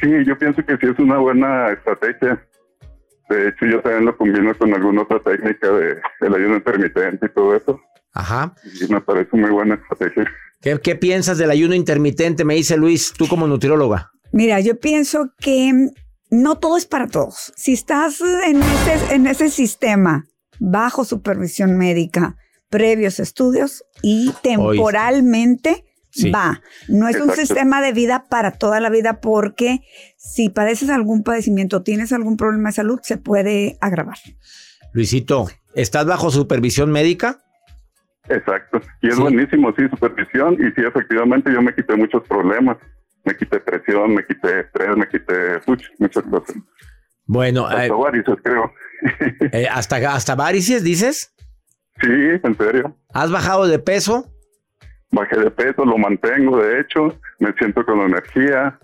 Sí, 0.00 0.10
yo 0.26 0.36
pienso 0.36 0.60
que 0.66 0.76
sí 0.76 0.86
es 0.92 0.98
una 0.98 1.18
buena 1.18 1.70
estrategia. 1.70 2.44
De 3.28 3.48
hecho, 3.48 3.64
yo 3.66 3.80
también 3.80 4.06
lo 4.06 4.16
combino 4.16 4.54
con 4.56 4.74
alguna 4.74 5.02
otra 5.02 5.20
técnica 5.20 5.68
de 5.70 6.00
el 6.20 6.34
ayuno 6.34 6.56
intermitente 6.56 7.26
y 7.26 7.28
todo 7.32 7.54
eso. 7.56 7.80
Ajá. 8.16 8.54
Y 8.80 8.90
me 8.92 9.00
parece 9.00 9.36
muy 9.36 9.50
buena 9.50 9.74
estrategia. 9.74 10.26
¿Qué, 10.62 10.80
qué 10.82 10.96
piensas 10.96 11.36
del 11.38 11.50
ayuno 11.50 11.74
intermitente? 11.74 12.44
Me 12.44 12.54
dice 12.54 12.76
Luis, 12.76 13.12
tú 13.16 13.28
como 13.28 13.46
nutrióloga. 13.46 14.10
Mira, 14.32 14.58
yo 14.60 14.80
pienso 14.80 15.30
que 15.38 15.90
no 16.30 16.58
todo 16.58 16.76
es 16.76 16.86
para 16.86 17.06
todos. 17.08 17.52
Si 17.56 17.74
estás 17.74 18.20
en 18.46 18.62
ese, 18.62 19.14
en 19.14 19.26
ese 19.26 19.50
sistema 19.50 20.26
bajo 20.58 21.04
supervisión 21.04 21.76
médica, 21.76 22.36
previos 22.70 23.20
estudios 23.20 23.84
y 24.02 24.32
temporalmente 24.42 25.84
Sí. 26.10 26.30
va. 26.30 26.62
No 26.88 27.08
es 27.08 27.20
un 27.20 27.30
sistema 27.32 27.82
de 27.82 27.92
vida 27.92 28.24
para 28.30 28.52
toda 28.52 28.80
la 28.80 28.88
vida 28.88 29.20
porque 29.20 29.80
si 30.16 30.48
padeces 30.48 30.88
algún 30.88 31.22
padecimiento, 31.22 31.82
tienes 31.82 32.10
algún 32.10 32.38
problema 32.38 32.70
de 32.70 32.76
salud, 32.76 33.00
se 33.02 33.18
puede 33.18 33.76
agravar. 33.82 34.16
Luisito, 34.94 35.48
¿estás 35.74 36.06
bajo 36.06 36.30
supervisión 36.30 36.90
médica? 36.90 37.42
Exacto. 38.28 38.80
Y 39.02 39.08
es 39.08 39.16
Sí. 39.16 39.22
buenísimo, 39.22 39.72
sí, 39.76 39.86
supervisión. 39.88 40.54
Y 40.54 40.70
sí, 40.72 40.86
efectivamente, 40.86 41.52
yo 41.52 41.62
me 41.62 41.74
quité 41.74 41.96
muchos 41.96 42.22
problemas. 42.28 42.76
Me 43.24 43.36
quité 43.36 43.58
presión, 43.60 44.14
me 44.14 44.24
quité 44.24 44.60
estrés, 44.60 44.96
me 44.96 45.08
quité 45.08 45.60
uch, 45.66 45.84
muchas 45.98 46.22
cosas. 46.24 46.56
Bueno, 47.26 47.68
eh, 47.72 47.82
Hasta 47.82 47.94
varices, 47.94 48.36
creo. 48.42 48.72
eh, 49.52 49.66
hasta, 49.70 49.96
hasta 50.14 50.34
varices, 50.36 50.84
dices. 50.84 51.34
sí, 52.00 52.08
en 52.42 52.56
serio. 52.56 52.96
¿Has 53.12 53.30
bajado 53.30 53.66
de 53.66 53.78
peso? 53.78 54.32
bajé 55.12 55.38
de 55.40 55.50
peso, 55.50 55.84
lo 55.84 55.96
mantengo, 55.96 56.58
de 56.62 56.80
hecho, 56.80 57.18
me 57.40 57.52
siento 57.54 57.84
con 57.86 58.00
energía. 58.00 58.78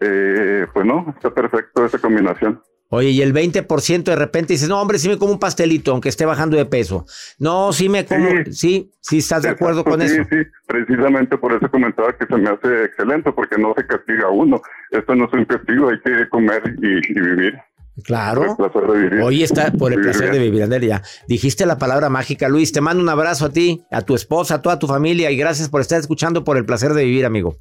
Eh, 0.00 0.66
pues 0.72 0.86
no, 0.86 1.12
está 1.14 1.32
perfecto 1.34 1.84
esa 1.84 1.98
combinación. 1.98 2.60
Oye, 2.94 3.10
y 3.10 3.22
el 3.22 3.34
20% 3.34 4.04
de 4.04 4.16
repente 4.16 4.52
dices, 4.52 4.68
no, 4.68 4.80
hombre, 4.80 4.98
sí 4.98 5.08
me 5.08 5.18
como 5.18 5.32
un 5.32 5.38
pastelito, 5.38 5.92
aunque 5.92 6.08
esté 6.08 6.24
bajando 6.24 6.56
de 6.56 6.64
peso. 6.64 7.06
No, 7.38 7.72
sí 7.72 7.88
me 7.88 8.04
como, 8.04 8.28
sí, 8.50 8.92
sí, 9.00 9.18
estás 9.18 9.42
de 9.42 9.50
acuerdo 9.50 9.84
con 9.84 10.00
sí, 10.00 10.06
eso. 10.06 10.22
Sí, 10.30 10.36
precisamente 10.66 11.36
por 11.36 11.52
eso 11.52 11.68
comentaba 11.70 12.16
que 12.16 12.26
se 12.26 12.36
me 12.36 12.48
hace 12.50 12.84
excelente, 12.84 13.32
porque 13.32 13.58
no 13.58 13.74
se 13.76 13.86
castiga 13.86 14.26
a 14.26 14.30
uno. 14.30 14.60
Esto 14.90 15.14
no 15.14 15.24
es 15.24 15.32
un 15.32 15.44
castigo, 15.44 15.88
hay 15.88 16.00
que 16.00 16.28
comer 16.28 16.62
y, 16.80 16.98
y 17.10 17.20
vivir. 17.20 17.54
Claro. 18.02 18.56
Por 18.56 18.66
el 18.66 18.72
placer 18.72 18.90
de 18.90 18.98
vivir. 18.98 19.22
Hoy 19.22 19.42
está 19.42 19.70
por 19.72 19.92
el 19.92 20.00
placer 20.00 20.32
de 20.32 20.38
vivir, 20.38 20.62
Andel, 20.62 20.82
ya. 20.82 21.02
Dijiste 21.28 21.64
la 21.66 21.78
palabra 21.78 22.08
mágica, 22.08 22.48
Luis. 22.48 22.72
Te 22.72 22.80
mando 22.80 23.02
un 23.02 23.08
abrazo 23.08 23.46
a 23.46 23.50
ti, 23.50 23.84
a 23.90 24.02
tu 24.02 24.14
esposa, 24.14 24.56
a 24.56 24.62
toda 24.62 24.78
tu 24.78 24.86
familia 24.86 25.30
y 25.30 25.36
gracias 25.36 25.68
por 25.68 25.80
estar 25.80 26.00
escuchando 26.00 26.42
por 26.44 26.56
el 26.56 26.64
placer 26.64 26.92
de 26.92 27.04
vivir, 27.04 27.24
amigo. 27.24 27.56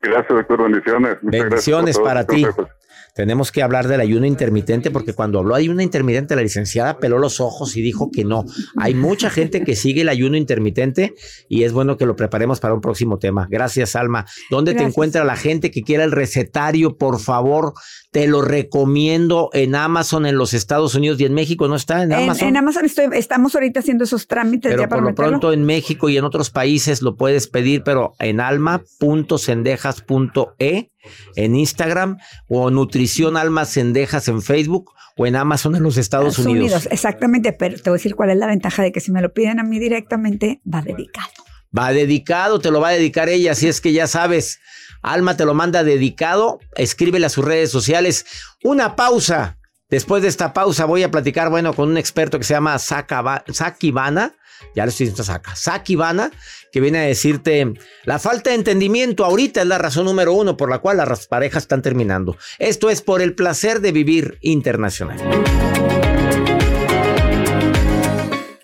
Gracias, 0.00 0.28
doctor. 0.28 0.62
Bendiciones. 0.64 1.18
Muchas 1.22 1.40
Bendiciones 1.42 1.98
para 1.98 2.26
ti. 2.26 2.42
consejos. 2.42 2.68
Tenemos 3.14 3.52
que 3.52 3.62
hablar 3.62 3.88
del 3.88 4.00
ayuno 4.00 4.24
intermitente 4.24 4.90
porque 4.90 5.12
cuando 5.12 5.38
habló 5.38 5.54
de 5.54 5.60
ayuno 5.60 5.82
intermitente 5.82 6.34
la 6.34 6.40
licenciada 6.42 6.98
peló 6.98 7.18
los 7.18 7.40
ojos 7.40 7.76
y 7.76 7.82
dijo 7.82 8.10
que 8.10 8.24
no. 8.24 8.46
Hay 8.78 8.94
mucha 8.94 9.28
gente 9.28 9.64
que 9.64 9.76
sigue 9.76 10.00
el 10.00 10.08
ayuno 10.08 10.38
intermitente 10.38 11.14
y 11.48 11.64
es 11.64 11.72
bueno 11.72 11.98
que 11.98 12.06
lo 12.06 12.16
preparemos 12.16 12.58
para 12.60 12.72
un 12.72 12.80
próximo 12.80 13.18
tema. 13.18 13.46
Gracias, 13.50 13.96
Alma. 13.96 14.24
¿Dónde 14.50 14.72
te 14.74 14.82
encuentra 14.82 15.24
la 15.24 15.36
gente 15.36 15.70
que 15.70 15.82
quiera 15.82 16.04
el 16.04 16.12
recetario? 16.12 16.96
Por 16.96 17.20
favor, 17.20 17.74
te 18.12 18.26
lo 18.26 18.40
recomiendo 18.40 19.50
en 19.52 19.74
Amazon 19.74 20.24
en 20.24 20.36
los 20.36 20.54
Estados 20.54 20.94
Unidos 20.94 21.20
y 21.20 21.26
en 21.26 21.34
México. 21.34 21.68
¿No 21.68 21.76
está 21.76 22.02
en 22.02 22.14
Amazon? 22.14 22.48
en 22.48 22.56
Amazon 22.56 22.86
estoy, 22.86 23.08
estamos 23.12 23.54
ahorita 23.54 23.80
haciendo 23.80 24.04
esos 24.04 24.26
trámites 24.26 24.70
Pero 24.70 24.84
ya 24.84 24.88
para 24.88 25.00
por 25.00 25.04
lo 25.04 25.10
meterlo. 25.10 25.30
pronto 25.32 25.52
en 25.52 25.64
México 25.64 26.08
y 26.08 26.16
en 26.16 26.24
otros 26.24 26.48
países 26.50 27.02
lo 27.02 27.16
puedes 27.16 27.46
pedir, 27.46 27.82
pero 27.82 28.14
en 28.18 28.40
alma.cendejas.e 28.40 30.91
en 31.36 31.56
Instagram 31.56 32.18
o 32.48 32.70
Nutrición 32.70 33.36
Alma 33.36 33.64
Cendejas 33.64 34.28
en 34.28 34.42
Facebook 34.42 34.92
o 35.16 35.26
en 35.26 35.36
Amazon 35.36 35.76
en 35.76 35.82
los 35.82 35.96
Estados 35.96 36.38
Unidos. 36.38 36.88
Exactamente, 36.90 37.52
pero 37.52 37.76
te 37.76 37.90
voy 37.90 37.96
a 37.96 37.98
decir 37.98 38.14
cuál 38.14 38.30
es 38.30 38.36
la 38.36 38.46
ventaja 38.46 38.82
de 38.82 38.92
que 38.92 39.00
si 39.00 39.12
me 39.12 39.20
lo 39.20 39.32
piden 39.32 39.60
a 39.60 39.62
mí 39.62 39.78
directamente, 39.78 40.60
va 40.72 40.80
dedicado. 40.82 41.28
Va 41.76 41.92
dedicado, 41.92 42.60
te 42.60 42.70
lo 42.70 42.80
va 42.80 42.88
a 42.88 42.92
dedicar 42.92 43.28
ella, 43.28 43.52
así 43.52 43.66
es 43.68 43.80
que 43.80 43.92
ya 43.92 44.06
sabes. 44.06 44.60
Alma 45.02 45.36
te 45.36 45.44
lo 45.44 45.54
manda 45.54 45.82
dedicado, 45.84 46.60
escríbele 46.76 47.26
a 47.26 47.30
sus 47.30 47.44
redes 47.44 47.70
sociales. 47.70 48.24
Una 48.62 48.94
pausa. 48.96 49.58
Después 49.90 50.22
de 50.22 50.28
esta 50.28 50.52
pausa 50.54 50.84
voy 50.86 51.02
a 51.02 51.10
platicar, 51.10 51.50
bueno, 51.50 51.74
con 51.74 51.90
un 51.90 51.96
experto 51.98 52.38
que 52.38 52.44
se 52.44 52.54
llama 52.54 52.78
Saka- 52.78 53.44
Saki 53.52 53.90
Bana. 53.90 54.34
Ya 54.74 54.84
le 54.84 54.90
estoy 54.90 55.06
diciendo 55.06 55.24
Saka. 55.24 55.54
Saki 55.56 55.96
Bana, 55.96 56.30
que 56.70 56.80
viene 56.80 56.98
a 56.98 57.02
decirte, 57.02 57.72
la 58.04 58.18
falta 58.18 58.50
de 58.50 58.56
entendimiento 58.56 59.24
ahorita 59.24 59.62
es 59.62 59.66
la 59.66 59.78
razón 59.78 60.06
número 60.06 60.32
uno 60.32 60.56
por 60.56 60.70
la 60.70 60.78
cual 60.78 60.98
las 60.98 61.26
parejas 61.26 61.64
están 61.64 61.82
terminando. 61.82 62.36
Esto 62.58 62.90
es 62.90 63.02
por 63.02 63.22
el 63.22 63.34
placer 63.34 63.80
de 63.80 63.92
vivir 63.92 64.38
internacional. 64.40 65.18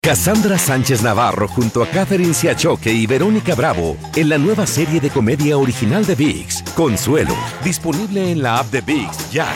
Cassandra 0.00 0.56
Sánchez 0.56 1.02
Navarro 1.02 1.48
junto 1.48 1.82
a 1.82 1.86
Catherine 1.88 2.32
Siachoque 2.32 2.92
y 2.92 3.06
Verónica 3.06 3.54
Bravo 3.56 3.96
en 4.14 4.28
la 4.28 4.38
nueva 4.38 4.66
serie 4.66 5.00
de 5.00 5.10
comedia 5.10 5.58
original 5.58 6.06
de 6.06 6.14
VIX, 6.14 6.62
Consuelo, 6.76 7.34
disponible 7.64 8.30
en 8.30 8.40
la 8.42 8.58
app 8.58 8.70
de 8.70 8.82
VIX 8.82 9.30
ya. 9.32 9.48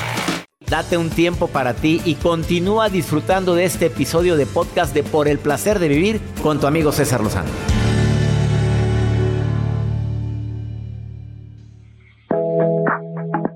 Date 0.68 0.96
un 0.96 1.10
tiempo 1.10 1.48
para 1.48 1.74
ti 1.74 2.00
y 2.04 2.14
continúa 2.14 2.88
disfrutando 2.88 3.54
de 3.54 3.64
este 3.64 3.86
episodio 3.86 4.36
de 4.36 4.46
podcast 4.46 4.92
de 4.94 5.02
Por 5.02 5.28
el 5.28 5.38
placer 5.38 5.78
de 5.78 5.88
vivir 5.88 6.20
con 6.42 6.60
tu 6.60 6.66
amigo 6.66 6.92
César 6.92 7.20
Lozano. 7.22 7.79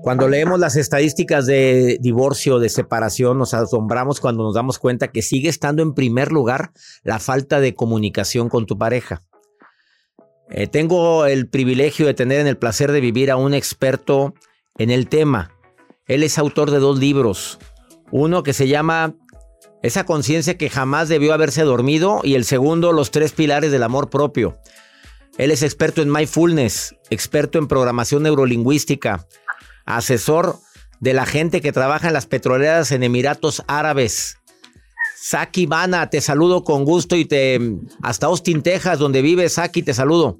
Cuando 0.05 0.29
leemos 0.29 0.59
las 0.59 0.75
estadísticas 0.75 1.47
de 1.47 1.97
divorcio, 1.99 2.59
de 2.59 2.69
separación, 2.69 3.39
nos 3.39 3.55
asombramos 3.55 4.19
cuando 4.19 4.43
nos 4.43 4.53
damos 4.53 4.77
cuenta 4.77 5.07
que 5.07 5.23
sigue 5.23 5.49
estando 5.49 5.81
en 5.81 5.95
primer 5.95 6.31
lugar 6.31 6.69
la 7.01 7.17
falta 7.17 7.59
de 7.59 7.73
comunicación 7.73 8.47
con 8.47 8.67
tu 8.67 8.77
pareja. 8.77 9.23
Eh, 10.51 10.67
tengo 10.67 11.25
el 11.25 11.49
privilegio 11.49 12.05
de 12.05 12.13
tener 12.13 12.39
en 12.39 12.45
el 12.45 12.55
placer 12.55 12.91
de 12.91 13.01
vivir 13.01 13.31
a 13.31 13.35
un 13.35 13.55
experto 13.55 14.35
en 14.77 14.91
el 14.91 15.09
tema. 15.09 15.49
Él 16.05 16.21
es 16.21 16.37
autor 16.37 16.69
de 16.69 16.77
dos 16.77 16.99
libros. 16.99 17.57
Uno 18.11 18.43
que 18.43 18.53
se 18.53 18.67
llama 18.67 19.15
Esa 19.81 20.05
conciencia 20.05 20.55
que 20.55 20.69
jamás 20.69 21.09
debió 21.09 21.33
haberse 21.33 21.63
dormido 21.63 22.21
y 22.21 22.35
el 22.35 22.45
segundo 22.45 22.91
Los 22.91 23.09
tres 23.09 23.31
pilares 23.31 23.71
del 23.71 23.81
amor 23.81 24.11
propio. 24.11 24.59
Él 25.39 25.49
es 25.49 25.63
experto 25.63 26.03
en 26.03 26.11
mindfulness, 26.11 26.95
experto 27.09 27.57
en 27.57 27.67
programación 27.67 28.21
neurolingüística, 28.21 29.25
asesor 29.85 30.57
de 30.99 31.13
la 31.13 31.25
gente 31.25 31.61
que 31.61 31.71
trabaja 31.71 32.07
en 32.07 32.13
las 32.13 32.25
petroleras 32.25 32.91
en 32.91 33.03
Emiratos 33.03 33.63
Árabes. 33.67 34.37
Saki 35.15 35.65
Bana, 35.65 36.09
te 36.09 36.21
saludo 36.21 36.63
con 36.63 36.85
gusto 36.85 37.15
y 37.15 37.25
te 37.25 37.59
hasta 38.03 38.27
Austin, 38.27 38.61
Texas, 38.61 38.99
donde 38.99 39.21
vives, 39.21 39.53
Saki, 39.53 39.81
te 39.81 39.93
saludo. 39.93 40.39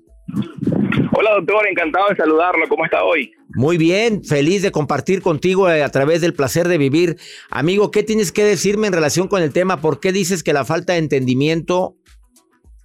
Hola 1.17 1.31
doctor, 1.35 1.67
encantado 1.67 2.09
de 2.09 2.15
saludarlo. 2.15 2.67
¿Cómo 2.67 2.85
está 2.85 3.03
hoy? 3.03 3.31
Muy 3.55 3.77
bien, 3.77 4.23
feliz 4.23 4.61
de 4.61 4.71
compartir 4.71 5.21
contigo 5.21 5.69
eh, 5.69 5.81
a 5.81 5.89
través 5.89 6.21
del 6.21 6.33
placer 6.33 6.67
de 6.67 6.77
vivir. 6.77 7.17
Amigo, 7.49 7.89
¿qué 7.89 8.03
tienes 8.03 8.31
que 8.31 8.43
decirme 8.43 8.87
en 8.87 8.93
relación 8.93 9.27
con 9.27 9.41
el 9.41 9.53
tema? 9.53 9.81
¿Por 9.81 9.99
qué 9.99 10.11
dices 10.11 10.43
que 10.43 10.53
la 10.53 10.65
falta 10.65 10.93
de 10.93 10.99
entendimiento 10.99 11.95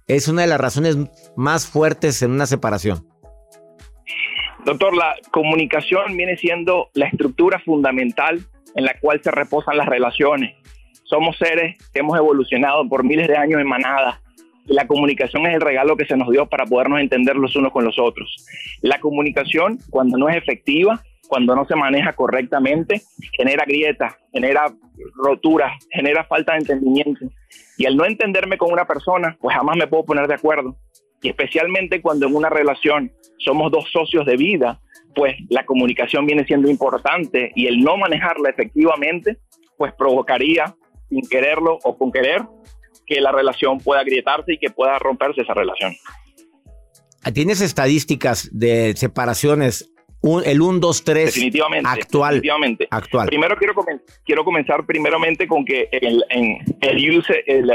es 0.07 0.27
una 0.27 0.43
de 0.43 0.47
las 0.47 0.61
razones 0.61 0.97
más 1.35 1.67
fuertes 1.67 2.21
en 2.21 2.31
una 2.31 2.45
separación? 2.45 3.10
Doctor, 4.65 4.95
la 4.95 5.15
comunicación 5.31 6.15
viene 6.15 6.37
siendo 6.37 6.89
la 6.93 7.07
estructura 7.07 7.59
fundamental 7.59 8.41
en 8.75 8.85
la 8.85 8.93
cual 8.99 9.19
se 9.23 9.31
reposan 9.31 9.75
las 9.75 9.87
relaciones. 9.87 10.55
Somos 11.03 11.35
seres 11.37 11.77
que 11.91 11.99
hemos 11.99 12.17
evolucionado 12.17 12.87
por 12.87 13.03
miles 13.03 13.27
de 13.27 13.37
años 13.37 13.59
en 13.59 13.67
manada. 13.67 14.21
La 14.67 14.85
comunicación 14.85 15.47
es 15.47 15.55
el 15.55 15.61
regalo 15.61 15.97
que 15.97 16.05
se 16.05 16.15
nos 16.15 16.29
dio 16.29 16.45
para 16.45 16.65
podernos 16.65 17.01
entender 17.01 17.35
los 17.35 17.55
unos 17.55 17.71
con 17.71 17.83
los 17.83 17.97
otros. 17.97 18.45
La 18.81 18.99
comunicación, 18.99 19.79
cuando 19.89 20.17
no 20.17 20.29
es 20.29 20.37
efectiva, 20.37 21.01
cuando 21.27 21.55
no 21.55 21.65
se 21.65 21.75
maneja 21.75 22.13
correctamente, 22.13 23.01
genera 23.35 23.65
grietas, 23.65 24.13
genera 24.31 24.71
roturas, 25.15 25.71
genera 25.89 26.23
falta 26.25 26.53
de 26.53 26.59
entendimiento. 26.59 27.25
Y 27.77 27.87
al 27.87 27.97
no 27.97 28.05
entenderme 28.05 28.57
con 28.57 28.71
una 28.71 28.85
persona, 28.85 29.35
pues 29.41 29.55
jamás 29.55 29.75
me 29.75 29.87
puedo 29.87 30.05
poner 30.05 30.27
de 30.27 30.35
acuerdo. 30.35 30.75
Y 31.21 31.29
especialmente 31.29 32.01
cuando 32.01 32.27
en 32.27 32.35
una 32.35 32.49
relación 32.49 33.11
somos 33.37 33.71
dos 33.71 33.85
socios 33.91 34.25
de 34.25 34.37
vida, 34.37 34.79
pues 35.13 35.35
la 35.49 35.65
comunicación 35.65 36.25
viene 36.25 36.45
siendo 36.45 36.69
importante 36.69 37.51
y 37.55 37.67
el 37.67 37.79
no 37.81 37.97
manejarla 37.97 38.49
efectivamente, 38.49 39.37
pues 39.77 39.93
provocaría, 39.93 40.75
sin 41.09 41.21
quererlo 41.27 41.77
o 41.83 41.97
con 41.97 42.11
querer, 42.11 42.41
que 43.05 43.19
la 43.19 43.31
relación 43.31 43.77
pueda 43.79 44.01
agrietarse 44.01 44.53
y 44.53 44.57
que 44.57 44.69
pueda 44.69 44.97
romperse 44.99 45.41
esa 45.41 45.53
relación. 45.53 45.93
¿Tienes 47.33 47.61
estadísticas 47.61 48.49
de 48.51 48.93
separaciones? 48.95 49.87
Un- 50.23 50.43
el 50.45 50.61
1, 50.61 50.79
2, 50.79 51.03
3 51.03 51.25
Definitivamente. 51.25 51.89
actual. 51.89 52.35
definitivamente. 52.35 52.87
Actual. 52.91 53.27
Primero 53.27 53.55
quiero, 53.57 53.73
comen- 53.73 54.01
quiero 54.23 54.43
comenzar 54.45 54.85
primeramente 54.85 55.47
con 55.47 55.65
que 55.65 55.89
el, 55.91 56.23
en 56.29 56.57
el, 56.81 57.23
el, 57.47 57.71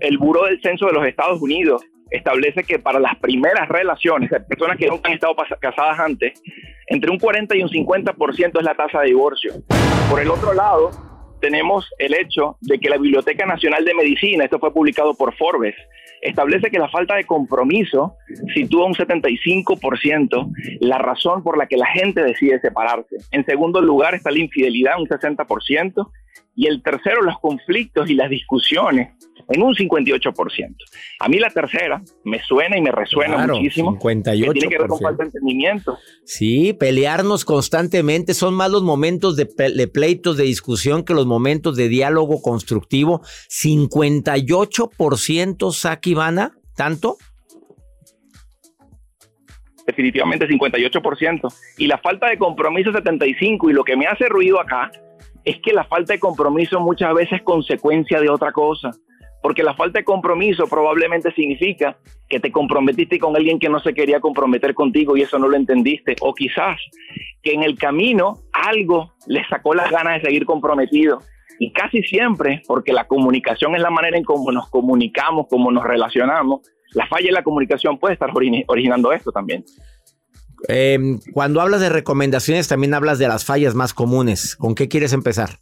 el 0.00 0.18
Buró 0.18 0.44
del 0.44 0.60
Censo 0.62 0.86
de 0.86 0.92
los 0.92 1.04
Estados 1.06 1.40
Unidos 1.42 1.82
establece 2.10 2.64
que 2.64 2.78
para 2.78 2.98
las 2.98 3.16
primeras 3.16 3.68
relaciones, 3.68 4.30
de 4.30 4.40
personas 4.40 4.76
que 4.76 4.86
nunca 4.86 5.08
han 5.08 5.14
estado 5.14 5.34
casadas 5.60 5.98
antes, 5.98 6.42
entre 6.86 7.10
un 7.10 7.18
40 7.18 7.56
y 7.56 7.62
un 7.62 7.68
50% 7.68 8.58
es 8.58 8.64
la 8.64 8.74
tasa 8.74 9.00
de 9.00 9.06
divorcio. 9.08 9.54
Por 10.10 10.20
el 10.20 10.30
otro 10.30 10.52
lado, 10.52 10.90
tenemos 11.40 11.88
el 11.98 12.14
hecho 12.14 12.56
de 12.60 12.78
que 12.78 12.90
la 12.90 12.98
Biblioteca 12.98 13.46
Nacional 13.46 13.84
de 13.84 13.94
Medicina, 13.94 14.44
esto 14.44 14.58
fue 14.58 14.72
publicado 14.72 15.14
por 15.14 15.34
Forbes, 15.36 15.74
establece 16.20 16.70
que 16.70 16.78
la 16.78 16.88
falta 16.88 17.16
de 17.16 17.24
compromiso 17.24 18.14
sitúa 18.54 18.86
un 18.86 18.94
75% 18.94 20.52
la 20.80 20.98
razón 20.98 21.42
por 21.42 21.56
la 21.56 21.66
que 21.66 21.76
la 21.76 21.86
gente 21.86 22.22
decide 22.22 22.60
separarse. 22.60 23.16
En 23.30 23.44
segundo 23.46 23.80
lugar 23.80 24.14
está 24.14 24.30
la 24.30 24.40
infidelidad, 24.40 25.00
un 25.00 25.08
60%. 25.08 26.10
Y 26.56 26.66
el 26.66 26.82
tercero, 26.82 27.22
los 27.22 27.38
conflictos 27.38 28.10
y 28.10 28.14
las 28.14 28.28
discusiones 28.28 29.12
en 29.50 29.62
un 29.62 29.74
58%. 29.74 30.74
A 31.18 31.28
mí 31.28 31.38
la 31.38 31.50
tercera 31.50 32.00
me 32.24 32.40
suena 32.40 32.78
y 32.78 32.82
me 32.82 32.92
resuena 32.92 33.34
Claro, 33.34 33.56
muchísimo. 33.56 33.98
58%. 33.98 34.46
que 34.46 34.52
tiene 34.52 34.68
que 34.68 34.78
ver 34.78 34.86
con 34.88 35.00
falta 35.00 35.24
de 35.24 35.28
entendimiento. 35.28 35.98
Sí, 36.24 36.72
pelearnos 36.72 37.44
constantemente. 37.44 38.32
Son 38.34 38.54
más 38.54 38.70
los 38.70 38.82
momentos 38.82 39.36
de 39.36 39.46
pleitos, 39.88 40.36
de 40.36 40.44
discusión 40.44 41.04
que 41.04 41.14
los 41.14 41.26
momentos 41.26 41.74
de 41.76 41.88
diálogo 41.88 42.40
constructivo. 42.40 43.22
58% 43.48 45.72
Saki 45.72 46.10
Ivana, 46.12 46.52
¿tanto? 46.76 47.16
definitivamente 49.86 50.46
58%. 50.46 51.48
Y 51.78 51.86
la 51.86 51.96
falta 51.98 52.28
de 52.28 52.36
compromiso 52.38 52.92
75%. 52.92 53.70
Y 53.70 53.72
lo 53.72 53.84
que 53.84 53.96
me 53.96 54.06
hace 54.06 54.28
ruido 54.28 54.60
acá 54.60 54.90
es 55.44 55.56
que 55.62 55.72
la 55.72 55.84
falta 55.84 56.12
de 56.12 56.20
compromiso 56.20 56.80
muchas 56.80 57.14
veces 57.14 57.38
es 57.38 57.42
consecuencia 57.42 58.20
de 58.20 58.28
otra 58.28 58.52
cosa. 58.52 58.90
Porque 59.42 59.62
la 59.62 59.74
falta 59.74 60.00
de 60.00 60.04
compromiso 60.04 60.66
probablemente 60.66 61.32
significa 61.32 61.96
que 62.28 62.40
te 62.40 62.52
comprometiste 62.52 63.18
con 63.18 63.34
alguien 63.36 63.58
que 63.58 63.68
no 63.70 63.80
se 63.80 63.94
quería 63.94 64.20
comprometer 64.20 64.74
contigo 64.74 65.16
y 65.16 65.22
eso 65.22 65.38
no 65.38 65.48
lo 65.48 65.56
entendiste. 65.56 66.16
O 66.20 66.34
quizás 66.34 66.78
que 67.42 67.52
en 67.52 67.62
el 67.62 67.78
camino 67.78 68.40
algo 68.52 69.14
le 69.26 69.42
sacó 69.48 69.74
las 69.74 69.90
ganas 69.90 70.20
de 70.20 70.28
seguir 70.28 70.44
comprometido. 70.44 71.22
Y 71.58 71.72
casi 71.72 72.02
siempre, 72.02 72.62
porque 72.66 72.92
la 72.92 73.06
comunicación 73.06 73.74
es 73.74 73.82
la 73.82 73.90
manera 73.90 74.16
en 74.16 74.24
cómo 74.24 74.50
nos 74.52 74.68
comunicamos, 74.70 75.46
cómo 75.48 75.70
nos 75.70 75.84
relacionamos, 75.84 76.60
la 76.92 77.06
falla 77.06 77.28
en 77.28 77.34
la 77.34 77.42
comunicación 77.42 77.98
puede 77.98 78.14
estar 78.14 78.30
ori- 78.30 78.64
originando 78.66 79.12
esto 79.12 79.30
también. 79.30 79.64
Eh, 80.68 80.98
cuando 81.32 81.60
hablas 81.60 81.80
de 81.80 81.88
recomendaciones, 81.88 82.68
también 82.68 82.94
hablas 82.94 83.18
de 83.18 83.28
las 83.28 83.44
fallas 83.44 83.74
más 83.74 83.94
comunes. 83.94 84.56
¿Con 84.56 84.74
qué 84.74 84.88
quieres 84.88 85.12
empezar? 85.12 85.60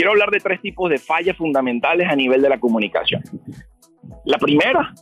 Quiero 0.00 0.12
hablar 0.12 0.30
de 0.30 0.40
tres 0.40 0.62
tipos 0.62 0.88
de 0.88 0.96
fallas 0.96 1.36
fundamentales 1.36 2.08
a 2.08 2.16
nivel 2.16 2.40
de 2.40 2.48
la 2.48 2.58
comunicación. 2.58 3.22
La 4.24 4.38
primera, 4.38 4.94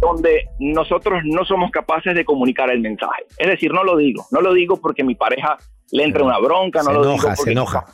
donde 0.00 0.44
nosotros 0.60 1.22
no 1.24 1.44
somos 1.44 1.72
capaces 1.72 2.14
de 2.14 2.24
comunicar 2.24 2.70
el 2.70 2.78
mensaje. 2.78 3.24
Es 3.36 3.48
decir, 3.48 3.72
no 3.72 3.82
lo 3.82 3.96
digo, 3.96 4.24
no 4.30 4.40
lo 4.40 4.54
digo 4.54 4.76
porque 4.76 5.02
mi 5.02 5.16
pareja 5.16 5.58
le 5.90 6.04
entra 6.04 6.22
una 6.22 6.38
bronca, 6.38 6.84
no 6.84 6.90
se 6.90 6.92
lo 6.92 7.02
enoja, 7.02 7.30
digo 7.30 7.42
se 7.42 7.50
enoja. 7.50 7.84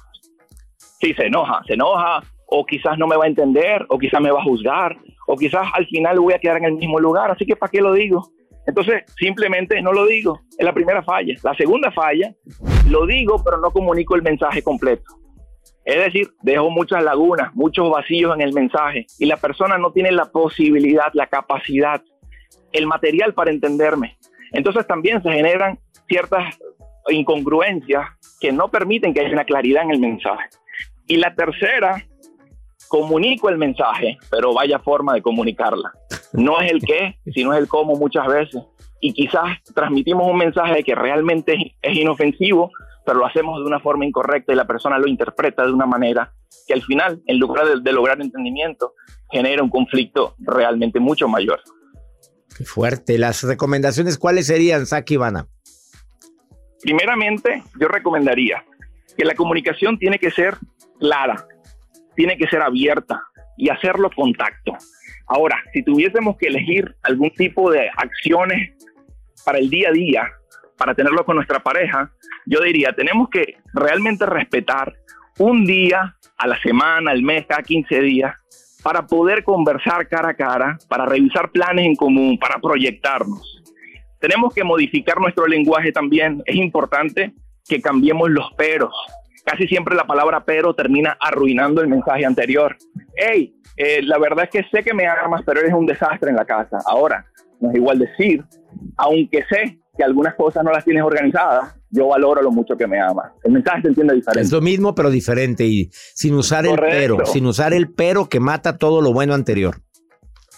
sí, 1.00 1.14
se 1.14 1.28
enoja, 1.28 1.62
se 1.66 1.72
enoja, 1.72 2.22
o 2.44 2.66
quizás 2.66 2.98
no 2.98 3.06
me 3.06 3.16
va 3.16 3.24
a 3.24 3.28
entender, 3.28 3.86
o 3.88 3.98
quizás 3.98 4.20
me 4.20 4.30
va 4.30 4.40
a 4.40 4.44
juzgar, 4.44 4.98
o 5.28 5.34
quizás 5.34 5.66
al 5.72 5.86
final 5.86 6.20
voy 6.20 6.34
a 6.34 6.38
quedar 6.38 6.58
en 6.58 6.64
el 6.66 6.74
mismo 6.74 6.98
lugar, 7.00 7.30
así 7.30 7.46
que 7.46 7.56
¿para 7.56 7.70
qué 7.70 7.80
lo 7.80 7.94
digo? 7.94 8.32
Entonces, 8.66 9.04
simplemente 9.16 9.80
no 9.80 9.94
lo 9.94 10.04
digo, 10.04 10.42
es 10.58 10.62
la 10.62 10.74
primera 10.74 11.02
falla. 11.02 11.34
La 11.42 11.54
segunda 11.54 11.90
falla, 11.90 12.34
lo 12.90 13.06
digo, 13.06 13.42
pero 13.42 13.56
no 13.56 13.70
comunico 13.70 14.14
el 14.14 14.20
mensaje 14.20 14.62
completo. 14.62 15.21
Es 15.84 15.96
decir, 16.04 16.28
dejo 16.42 16.70
muchas 16.70 17.02
lagunas, 17.02 17.54
muchos 17.54 17.90
vacíos 17.90 18.34
en 18.34 18.42
el 18.42 18.52
mensaje, 18.52 19.06
y 19.18 19.26
la 19.26 19.36
persona 19.36 19.78
no 19.78 19.92
tiene 19.92 20.12
la 20.12 20.26
posibilidad, 20.26 21.10
la 21.12 21.26
capacidad, 21.26 22.00
el 22.72 22.86
material 22.86 23.34
para 23.34 23.50
entenderme. 23.50 24.16
Entonces 24.52 24.86
también 24.86 25.22
se 25.22 25.30
generan 25.30 25.78
ciertas 26.08 26.56
incongruencias 27.08 28.06
que 28.40 28.52
no 28.52 28.68
permiten 28.68 29.12
que 29.12 29.20
haya 29.20 29.32
una 29.32 29.44
claridad 29.44 29.82
en 29.84 29.90
el 29.90 30.00
mensaje. 30.00 30.44
Y 31.06 31.16
la 31.16 31.34
tercera, 31.34 32.04
comunico 32.88 33.48
el 33.48 33.58
mensaje, 33.58 34.18
pero 34.30 34.52
vaya 34.54 34.78
forma 34.78 35.14
de 35.14 35.22
comunicarla. 35.22 35.92
No 36.32 36.60
es 36.60 36.70
el 36.70 36.80
qué, 36.80 37.16
sino 37.32 37.52
es 37.52 37.58
el 37.58 37.68
cómo 37.68 37.96
muchas 37.96 38.26
veces. 38.26 38.62
Y 39.00 39.12
quizás 39.14 39.58
transmitimos 39.74 40.28
un 40.28 40.36
mensaje 40.36 40.82
que 40.84 40.94
realmente 40.94 41.74
es- 41.82 41.96
inofensivo, 41.96 42.70
pero 43.04 43.18
lo 43.18 43.26
hacemos 43.26 43.58
de 43.58 43.66
una 43.66 43.80
forma 43.80 44.04
incorrecta 44.04 44.52
y 44.52 44.56
la 44.56 44.66
persona 44.66 44.98
lo 44.98 45.08
interpreta 45.08 45.64
de 45.64 45.72
una 45.72 45.86
manera 45.86 46.32
que 46.66 46.74
al 46.74 46.82
final, 46.82 47.22
en 47.26 47.38
lugar 47.38 47.66
de, 47.66 47.80
de 47.80 47.92
lograr 47.92 48.20
entendimiento, 48.20 48.94
genera 49.30 49.62
un 49.62 49.70
conflicto 49.70 50.34
realmente 50.38 51.00
mucho 51.00 51.28
mayor. 51.28 51.60
Qué 52.56 52.64
fuerte. 52.64 53.18
Las 53.18 53.42
recomendaciones, 53.42 54.18
¿cuáles 54.18 54.46
serían, 54.46 54.86
Saki 54.86 55.14
Ivana? 55.14 55.46
Primeramente, 56.82 57.62
yo 57.80 57.88
recomendaría 57.88 58.64
que 59.16 59.24
la 59.24 59.34
comunicación 59.34 59.98
tiene 59.98 60.18
que 60.18 60.30
ser 60.30 60.56
clara, 60.98 61.46
tiene 62.14 62.36
que 62.36 62.46
ser 62.46 62.62
abierta 62.62 63.22
y 63.56 63.68
hacerlo 63.68 64.10
con 64.14 64.32
tacto. 64.34 64.76
Ahora, 65.26 65.56
si 65.72 65.82
tuviésemos 65.82 66.36
que 66.36 66.48
elegir 66.48 66.94
algún 67.02 67.30
tipo 67.30 67.70
de 67.70 67.88
acciones 67.96 68.72
para 69.44 69.58
el 69.58 69.70
día 69.70 69.88
a 69.88 69.92
día, 69.92 70.28
para 70.82 70.94
tenerlo 70.94 71.24
con 71.24 71.36
nuestra 71.36 71.60
pareja, 71.60 72.10
yo 72.44 72.60
diría, 72.60 72.92
tenemos 72.92 73.28
que 73.30 73.58
realmente 73.72 74.26
respetar 74.26 74.92
un 75.38 75.64
día 75.64 76.16
a 76.36 76.46
la 76.48 76.60
semana, 76.60 77.12
al 77.12 77.22
mes, 77.22 77.46
cada 77.46 77.62
15 77.62 78.00
días, 78.00 78.34
para 78.82 79.06
poder 79.06 79.44
conversar 79.44 80.08
cara 80.08 80.30
a 80.30 80.34
cara, 80.34 80.78
para 80.88 81.06
revisar 81.06 81.50
planes 81.52 81.86
en 81.86 81.94
común, 81.94 82.36
para 82.36 82.58
proyectarnos 82.58 83.62
tenemos 84.22 84.54
que 84.54 84.62
modificar 84.62 85.18
nuestro 85.20 85.48
lenguaje 85.48 85.90
también. 85.90 86.44
Es 86.46 86.54
importante 86.54 87.34
que 87.68 87.82
cambiemos 87.82 88.30
los 88.30 88.52
peros. 88.56 88.94
Casi 89.44 89.66
siempre 89.66 89.96
la 89.96 90.04
palabra 90.04 90.44
pero 90.44 90.74
termina 90.74 91.18
arruinando 91.20 91.80
el 91.80 91.88
mensaje 91.88 92.24
anterior. 92.24 92.76
Hey, 93.16 93.52
eh, 93.76 94.00
la 94.02 94.18
verdad 94.18 94.44
es 94.44 94.50
que 94.50 94.70
sé 94.70 94.84
que 94.84 94.94
me 94.94 95.08
amas, 95.08 95.42
pero 95.44 95.58
eres 95.58 95.74
un 95.74 95.86
desastre 95.86 96.30
en 96.30 96.36
la 96.36 96.44
casa. 96.44 96.78
Ahora, 96.86 97.26
no 97.60 97.70
es 97.70 97.76
igual 97.76 97.98
decir, 97.98 98.44
aunque 98.96 99.44
sé 99.50 99.80
que 99.96 100.02
algunas 100.02 100.34
cosas 100.34 100.64
no 100.64 100.70
las 100.70 100.84
tienes 100.84 101.02
organizadas, 101.02 101.74
yo 101.90 102.08
valoro 102.08 102.40
lo 102.40 102.50
mucho 102.50 102.76
que 102.76 102.86
me 102.86 102.98
amas. 103.00 103.32
El 103.44 103.52
mensaje 103.52 103.82
se 103.82 103.88
entiende 103.88 104.14
diferente. 104.14 104.42
Es 104.42 104.52
lo 104.52 104.60
mismo, 104.60 104.94
pero 104.94 105.10
diferente 105.10 105.64
y 105.66 105.90
sin 105.92 106.34
usar 106.34 106.64
el 106.64 106.76
pero, 106.78 107.26
sin 107.26 107.44
usar 107.46 107.74
el 107.74 107.92
pero 107.92 108.28
que 108.28 108.40
mata 108.40 108.78
todo 108.78 109.02
lo 109.02 109.12
bueno 109.12 109.34
anterior. 109.34 109.76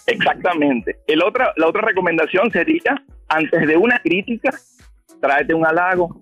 Exactamente. 0.07 0.99
El 1.07 1.21
otra, 1.23 1.51
la 1.57 1.67
otra 1.67 1.81
recomendación 1.81 2.49
sería, 2.51 3.03
antes 3.27 3.67
de 3.67 3.75
una 3.75 3.99
crítica, 3.99 4.51
tráete 5.19 5.53
un 5.53 5.65
halago. 5.65 6.17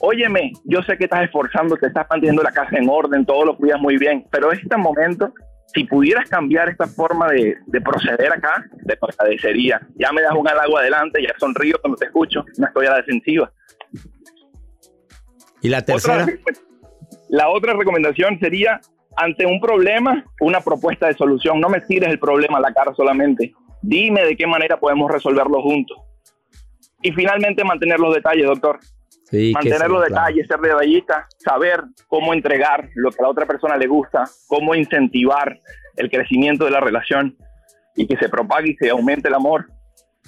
Óyeme, 0.00 0.52
yo 0.64 0.82
sé 0.82 0.98
que 0.98 1.04
estás 1.04 1.24
esforzando, 1.24 1.76
te 1.76 1.86
estás 1.86 2.06
manteniendo 2.10 2.42
la 2.42 2.50
casa 2.50 2.76
en 2.76 2.88
orden, 2.88 3.24
todo 3.24 3.44
lo 3.44 3.56
cuidas 3.56 3.80
muy 3.80 3.96
bien, 3.96 4.26
pero 4.30 4.52
en 4.52 4.58
este 4.58 4.76
momento, 4.76 5.32
si 5.74 5.84
pudieras 5.84 6.28
cambiar 6.28 6.68
esta 6.68 6.86
forma 6.86 7.28
de, 7.30 7.56
de 7.66 7.80
proceder 7.80 8.32
acá, 8.32 8.64
te 8.86 8.98
agradecería. 9.00 9.80
Ya 9.96 10.12
me 10.12 10.22
das 10.22 10.34
un 10.34 10.46
halago 10.48 10.78
adelante, 10.78 11.22
ya 11.22 11.32
sonrío 11.38 11.76
cuando 11.80 11.96
te 11.96 12.06
escucho, 12.06 12.44
no 12.58 12.66
estoy 12.66 12.86
a 12.86 12.90
la 12.90 12.96
defensiva. 12.96 13.52
¿Y 15.60 15.68
la 15.68 15.82
tercera? 15.82 16.24
Otra- 16.24 16.34
la 17.28 17.48
otra 17.48 17.72
recomendación 17.74 18.38
sería, 18.38 18.80
ante 19.16 19.46
un 19.46 19.60
problema, 19.60 20.24
una 20.40 20.60
propuesta 20.60 21.06
de 21.06 21.14
solución. 21.14 21.60
No 21.60 21.68
me 21.68 21.80
tires 21.80 22.10
el 22.10 22.18
problema 22.18 22.58
a 22.58 22.60
la 22.60 22.74
cara 22.74 22.92
solamente. 22.94 23.54
Dime 23.80 24.24
de 24.24 24.36
qué 24.36 24.46
manera 24.46 24.78
podemos 24.78 25.10
resolverlo 25.10 25.62
juntos. 25.62 25.96
Y 27.00 27.12
finalmente 27.12 27.64
mantener 27.64 27.98
los 27.98 28.14
detalles, 28.14 28.46
doctor. 28.46 28.78
Sí, 29.32 29.52
mantener 29.54 29.88
los 29.88 30.04
detalles, 30.04 30.46
ser 30.46 30.60
detallista, 30.60 31.26
saber 31.38 31.82
cómo 32.06 32.34
entregar 32.34 32.90
lo 32.94 33.10
que 33.10 33.16
a 33.20 33.22
la 33.22 33.30
otra 33.30 33.46
persona 33.46 33.78
le 33.78 33.86
gusta, 33.86 34.24
cómo 34.46 34.74
incentivar 34.74 35.58
el 35.96 36.10
crecimiento 36.10 36.66
de 36.66 36.70
la 36.70 36.80
relación 36.80 37.38
y 37.96 38.06
que 38.06 38.18
se 38.18 38.28
propague 38.28 38.72
y 38.72 38.76
se 38.76 38.90
aumente 38.90 39.28
el 39.28 39.34
amor, 39.34 39.70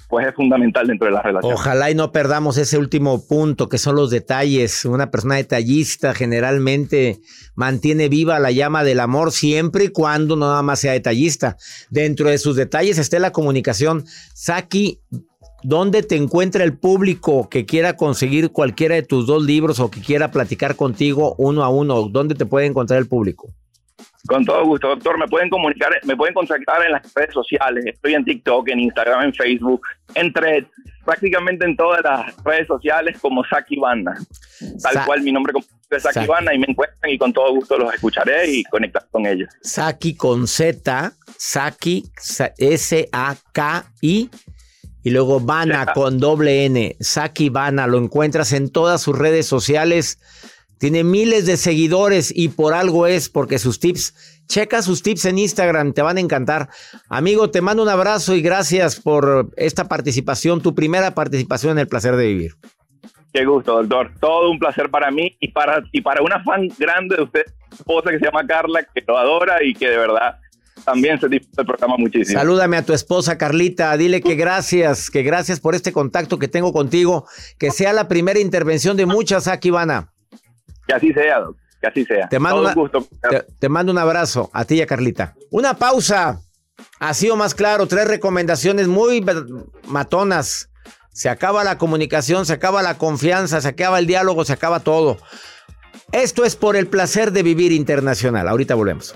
pues 0.09 0.27
es 0.27 0.33
fundamental 0.33 0.87
dentro 0.87 1.05
de 1.05 1.13
la 1.13 1.21
relación. 1.21 1.53
Ojalá 1.53 1.91
y 1.91 1.95
no 1.95 2.11
perdamos 2.11 2.57
ese 2.57 2.79
último 2.79 3.27
punto, 3.27 3.69
que 3.69 3.77
son 3.77 3.95
los 3.95 4.09
detalles. 4.09 4.85
Una 4.85 5.11
persona 5.11 5.35
detallista 5.35 6.15
generalmente 6.15 7.19
mantiene 7.53 8.09
viva 8.09 8.39
la 8.39 8.49
llama 8.49 8.83
del 8.83 9.01
amor 9.01 9.31
siempre 9.31 9.85
y 9.85 9.89
cuando 9.89 10.35
no 10.35 10.47
nada 10.47 10.63
más 10.63 10.79
sea 10.79 10.93
detallista. 10.93 11.57
Dentro 11.91 12.29
de 12.29 12.39
sus 12.39 12.55
detalles 12.55 12.97
esté 12.97 13.19
la 13.19 13.31
comunicación. 13.31 14.03
Saki, 14.33 14.99
¿dónde 15.67 16.03
te 16.03 16.15
encuentra 16.15 16.63
el 16.63 16.77
público 16.77 17.49
que 17.49 17.65
quiera 17.65 17.95
conseguir 17.97 18.51
cualquiera 18.51 18.95
de 18.95 19.03
tus 19.03 19.25
dos 19.27 19.43
libros 19.43 19.79
o 19.79 19.89
que 19.91 20.01
quiera 20.01 20.31
platicar 20.31 20.75
contigo 20.75 21.35
uno 21.37 21.63
a 21.63 21.69
uno? 21.69 22.03
¿Dónde 22.09 22.35
te 22.35 22.45
puede 22.45 22.65
encontrar 22.67 22.99
el 22.99 23.07
público? 23.07 23.49
Con 24.27 24.43
todo 24.43 24.65
gusto, 24.65 24.87
doctor. 24.89 25.19
Me 25.19 25.27
pueden 25.27 25.49
comunicar, 25.49 25.91
me 26.03 26.15
pueden 26.15 26.33
contactar 26.33 26.83
en 26.85 26.93
las 26.93 27.13
redes 27.13 27.33
sociales. 27.33 27.85
Estoy 27.85 28.15
en 28.15 28.25
TikTok, 28.25 28.67
en 28.69 28.79
Instagram, 28.79 29.25
en 29.25 29.33
Facebook, 29.33 29.81
en 30.15 30.33
prácticamente 31.05 31.65
en 31.65 31.75
todas 31.77 32.01
las 32.03 32.35
redes 32.43 32.65
sociales 32.67 33.17
como 33.21 33.43
Saki 33.45 33.77
Banda. 33.77 34.15
Tal 34.81 34.93
Sa- 34.93 35.05
cual 35.05 35.21
mi 35.21 35.31
nombre 35.31 35.53
es 35.91 36.01
Saki. 36.01 36.25
Banda 36.25 36.53
y 36.55 36.57
me 36.57 36.65
encuentran 36.67 37.11
y 37.11 37.17
con 37.19 37.31
todo 37.31 37.53
gusto 37.53 37.77
los 37.77 37.93
escucharé 37.93 38.49
y 38.51 38.63
conectar 38.63 39.05
con 39.11 39.27
ellos. 39.27 39.49
Saki 39.61 40.15
con 40.15 40.47
Z, 40.47 41.13
Saki, 41.37 42.05
Sa- 42.17 42.51
S-A-K-I, 42.57 44.29
y 45.05 45.11
luego 45.11 45.39
Vana 45.39 45.93
con 45.93 46.17
doble 46.17 46.65
N, 46.65 46.95
Saki 46.99 47.49
Vana, 47.49 47.85
lo 47.85 47.99
encuentras 47.99 48.53
en 48.53 48.71
todas 48.71 49.03
sus 49.03 49.15
redes 49.15 49.45
sociales, 49.45 50.19
tiene 50.79 51.03
miles 51.03 51.45
de 51.45 51.57
seguidores 51.57 52.33
y 52.35 52.49
por 52.49 52.73
algo 52.73 53.05
es, 53.05 53.29
porque 53.29 53.59
sus 53.59 53.79
tips, 53.79 54.41
checa 54.47 54.81
sus 54.81 55.03
tips 55.03 55.25
en 55.25 55.37
Instagram, 55.37 55.93
te 55.93 56.01
van 56.01 56.17
a 56.17 56.21
encantar. 56.21 56.69
Amigo, 57.07 57.51
te 57.51 57.61
mando 57.61 57.83
un 57.83 57.89
abrazo 57.89 58.33
y 58.33 58.41
gracias 58.41 58.99
por 58.99 59.51
esta 59.57 59.87
participación, 59.87 60.59
tu 60.59 60.73
primera 60.73 61.13
participación 61.13 61.73
en 61.73 61.77
El 61.77 61.87
Placer 61.87 62.15
de 62.15 62.25
Vivir. 62.25 62.53
Qué 63.31 63.45
gusto, 63.45 63.75
doctor. 63.75 64.11
Todo 64.19 64.49
un 64.49 64.57
placer 64.57 64.89
para 64.89 65.11
mí 65.11 65.37
y 65.39 65.49
para, 65.49 65.83
y 65.91 66.01
para 66.01 66.23
una 66.23 66.43
fan 66.43 66.67
grande 66.79 67.17
de 67.17 67.21
usted, 67.21 67.43
esposa 67.71 68.09
que 68.09 68.17
se 68.17 68.25
llama 68.25 68.47
Carla, 68.47 68.81
que 68.81 69.03
lo 69.07 69.19
adora 69.19 69.63
y 69.63 69.75
que 69.75 69.87
de 69.87 69.97
verdad 69.97 70.39
también 70.85 71.19
se 71.19 71.27
disfruta 71.27 71.61
el 71.63 71.67
programa 71.67 71.95
muchísimo. 71.97 72.39
Salúdame 72.39 72.77
a 72.77 72.83
tu 72.85 72.93
esposa 72.93 73.37
Carlita, 73.37 73.95
dile 73.97 74.21
que 74.21 74.35
gracias, 74.35 75.09
que 75.09 75.23
gracias 75.23 75.59
por 75.59 75.75
este 75.75 75.91
contacto 75.91 76.39
que 76.39 76.47
tengo 76.47 76.71
contigo, 76.71 77.27
que 77.57 77.71
sea 77.71 77.91
la 77.93 78.07
primera 78.07 78.39
intervención 78.39 78.95
de 78.95 79.05
muchas 79.05 79.47
aquí, 79.47 79.67
Ivana. 79.69 80.11
Que 80.87 80.93
así 80.93 81.11
sea, 81.13 81.39
que 81.81 81.87
así 81.87 82.05
sea. 82.05 82.29
Te 82.29 82.39
mando, 82.39 82.57
Todo 82.57 82.65
una- 82.65 82.73
un 82.75 82.81
gusto. 82.81 83.07
te- 83.29 83.45
te 83.59 83.69
mando 83.69 83.91
un 83.91 83.97
abrazo 83.97 84.49
a 84.53 84.65
ti 84.65 84.75
y 84.75 84.81
a 84.81 84.87
Carlita. 84.87 85.33
Una 85.51 85.73
pausa. 85.75 86.39
Ha 86.99 87.13
sido 87.13 87.35
más 87.37 87.55
claro, 87.55 87.87
tres 87.87 88.07
recomendaciones 88.07 88.87
muy 88.87 89.25
matonas. 89.87 90.69
Se 91.13 91.29
acaba 91.29 91.63
la 91.63 91.77
comunicación, 91.77 92.45
se 92.45 92.53
acaba 92.53 92.81
la 92.81 92.97
confianza, 92.97 93.61
se 93.61 93.67
acaba 93.69 93.99
el 93.99 94.07
diálogo, 94.07 94.43
se 94.43 94.53
acaba 94.53 94.81
todo. 94.81 95.17
Esto 96.11 96.43
es 96.43 96.55
por 96.57 96.75
el 96.75 96.87
placer 96.87 97.31
de 97.31 97.43
vivir 97.43 97.71
internacional. 97.71 98.47
Ahorita 98.49 98.75
volvemos. 98.75 99.15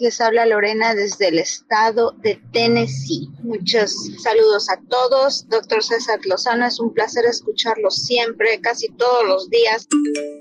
Les 0.00 0.20
habla 0.20 0.46
Lorena 0.46 0.94
desde 0.94 1.28
el 1.28 1.38
estado 1.38 2.14
de 2.22 2.40
Tennessee. 2.52 3.28
Muchos 3.42 3.92
saludos 4.22 4.68
a 4.70 4.78
todos. 4.88 5.48
Doctor 5.48 5.82
César 5.82 6.20
Lozano, 6.24 6.66
es 6.66 6.78
un 6.78 6.94
placer 6.94 7.24
escucharlo 7.24 7.90
siempre, 7.90 8.60
casi 8.60 8.86
todos 8.92 9.26
los 9.26 9.50
días. 9.50 9.88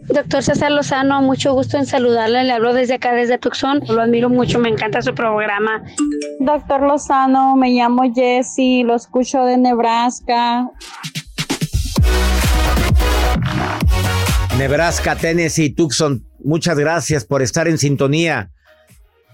Doctor 0.09 0.43
César 0.43 0.71
Lozano, 0.71 1.21
mucho 1.23 1.53
gusto 1.53 1.77
en 1.77 1.87
saludarle. 1.87 2.43
Le 2.43 2.53
hablo 2.53 2.73
desde 2.73 2.95
acá, 2.95 3.13
desde 3.13 3.39
Tucson. 3.39 3.81
Lo 3.87 4.01
admiro 4.01 4.29
mucho, 4.29 4.59
me 4.59 4.69
encanta 4.69 5.01
su 5.01 5.15
programa. 5.15 5.83
Doctor 6.39 6.81
Lozano, 6.81 7.55
me 7.55 7.71
llamo 7.71 8.03
Jessie, 8.13 8.83
lo 8.83 8.95
escucho 8.95 9.43
de 9.43 9.57
Nebraska. 9.57 10.69
Nebraska, 14.57 15.15
Tennessee, 15.15 15.73
Tucson, 15.73 16.27
muchas 16.43 16.77
gracias 16.77 17.25
por 17.25 17.41
estar 17.41 17.67
en 17.67 17.77
sintonía. 17.77 18.51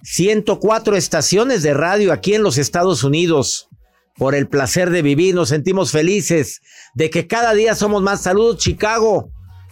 104 0.04 0.98
estaciones 0.98 1.64
de 1.64 1.74
radio 1.74 2.12
aquí 2.12 2.36
en 2.36 2.44
los 2.44 2.58
Estados 2.58 3.04
Unidos. 3.04 3.70
Por 4.18 4.36
el 4.36 4.48
placer 4.48 4.90
de 4.90 5.02
vivir, 5.02 5.34
nos 5.34 5.50
sentimos 5.50 5.92
felices 5.92 6.62
de 6.94 7.10
que 7.10 7.26
cada 7.26 7.54
día 7.54 7.74
somos 7.74 8.04
más. 8.04 8.22
Saludos, 8.22 8.58
Chicago. 8.58 9.32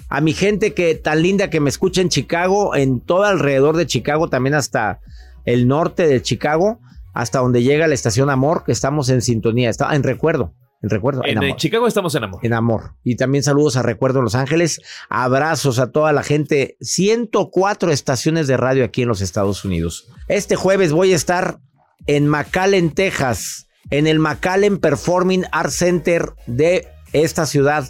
A 0.10 0.20
mi 0.20 0.34
gente 0.34 0.74
que 0.74 0.96
tan 0.96 1.22
linda 1.22 1.50
que 1.50 1.60
me 1.60 1.70
escucha 1.70 2.02
en 2.02 2.10
Chicago, 2.10 2.76
en 2.76 3.02
todo 3.02 3.24
alrededor 3.24 3.78
de 3.78 3.86
Chicago, 3.86 4.30
también 4.30 4.56
hasta 4.56 5.00
el 5.46 5.67
norte 5.67 6.08
de 6.08 6.22
Chicago, 6.22 6.80
hasta 7.13 7.39
donde 7.39 7.62
llega 7.62 7.88
la 7.88 7.94
estación 7.94 8.30
Amor, 8.30 8.63
que 8.65 8.72
estamos 8.72 9.10
en 9.10 9.22
sintonía. 9.22 9.70
Está 9.70 9.94
en 9.96 10.04
recuerdo, 10.04 10.54
en 10.82 10.89
recuerdo. 10.89 11.24
En, 11.24 11.38
en 11.38 11.44
eh, 11.44 11.46
amor. 11.48 11.58
Chicago 11.58 11.88
estamos 11.88 12.15
en 12.15 12.24
amor. 12.24 12.39
En 12.44 12.54
amor. 12.54 12.96
Y 13.04 13.15
también 13.15 13.44
saludos 13.44 13.76
a 13.78 13.84
Recuerdo 13.84 14.20
en 14.20 14.26
Los 14.26 14.36
Ángeles. 14.36 14.82
Abrazos 15.10 15.80
a 15.80 15.91
toda 15.91 16.12
la 16.12 16.24
gente. 16.24 16.78
104 16.82 17.91
estaciones 17.91 18.48
de 18.48 18.58
radio 18.58 18.84
aquí 18.84 19.04
en 19.04 19.08
los 19.08 19.22
Estados 19.22 19.63
Unidos. 19.63 20.08
Este 20.28 20.56
jueves 20.56 20.91
voy 20.91 21.13
a 21.13 21.15
estar 21.15 21.60
en 22.08 22.28
McAllen, 22.28 22.91
Texas, 22.91 23.67
en 23.89 24.08
el 24.08 24.20
McAllen 24.20 24.80
Performing 24.80 25.46
Arts 25.52 25.76
Center 25.76 26.34
de 26.48 26.88
esta 27.13 27.46
ciudad. 27.46 27.88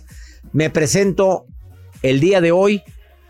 Me 0.52 0.70
presento 0.70 1.46
el 2.02 2.20
día 2.20 2.42
de 2.42 2.52
hoy 2.52 2.84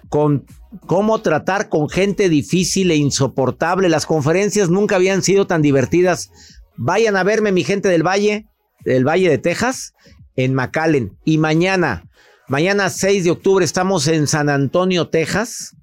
con 0.09 0.45
cómo 0.87 1.21
tratar 1.21 1.69
con 1.69 1.89
gente 1.89 2.29
difícil 2.29 2.89
e 2.91 2.95
insoportable. 2.95 3.89
Las 3.89 4.05
conferencias 4.05 4.69
nunca 4.69 4.95
habían 4.95 5.21
sido 5.21 5.45
tan 5.45 5.61
divertidas. 5.61 6.31
Vayan 6.77 7.15
a 7.15 7.23
verme, 7.23 7.51
mi 7.51 7.63
gente 7.63 7.89
del 7.89 8.05
Valle, 8.05 8.47
del 8.83 9.07
Valle 9.07 9.29
de 9.29 9.37
Texas, 9.37 9.93
en 10.35 10.53
McAllen. 10.53 11.17
Y 11.25 11.37
mañana, 11.37 12.09
mañana 12.47 12.89
6 12.89 13.23
de 13.23 13.31
octubre, 13.31 13.65
estamos 13.65 14.07
en 14.07 14.27
San 14.27 14.49
Antonio, 14.49 15.09
Texas, 15.09 15.75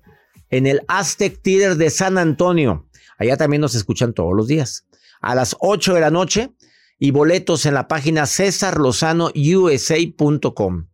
en 0.51 0.67
el 0.67 0.83
Aztec 0.89 1.41
Theater 1.43 1.77
de 1.77 1.91
San 1.91 2.17
Antonio. 2.19 2.87
Allá 3.19 3.37
también 3.37 3.61
nos 3.61 3.75
escuchan 3.75 4.15
todos 4.15 4.35
los 4.35 4.47
días. 4.47 4.87
A 5.21 5.35
las 5.35 5.57
8 5.61 5.93
de 5.95 6.01
la 6.01 6.11
noche 6.11 6.53
y 6.99 7.11
boletos 7.11 7.67
en 7.67 7.75
la 7.75 7.87
página 7.89 8.25
cesarlozanousa.com. 8.27 10.87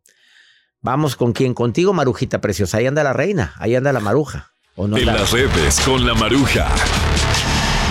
Vamos 0.80 1.14
con 1.16 1.32
quién? 1.32 1.54
Contigo, 1.54 1.94
Marujita 1.94 2.40
Preciosa. 2.40 2.78
Ahí 2.78 2.86
anda 2.86 3.02
la 3.02 3.14
reina, 3.14 3.54
ahí 3.58 3.74
anda 3.74 3.92
la 3.92 3.98
maruja. 4.00 4.52
¿O 4.76 4.88
no 4.88 4.98
en 4.98 5.06
las 5.06 5.30
redes 5.30 5.78
con 5.80 6.04
la 6.04 6.14
maruja. 6.14 6.68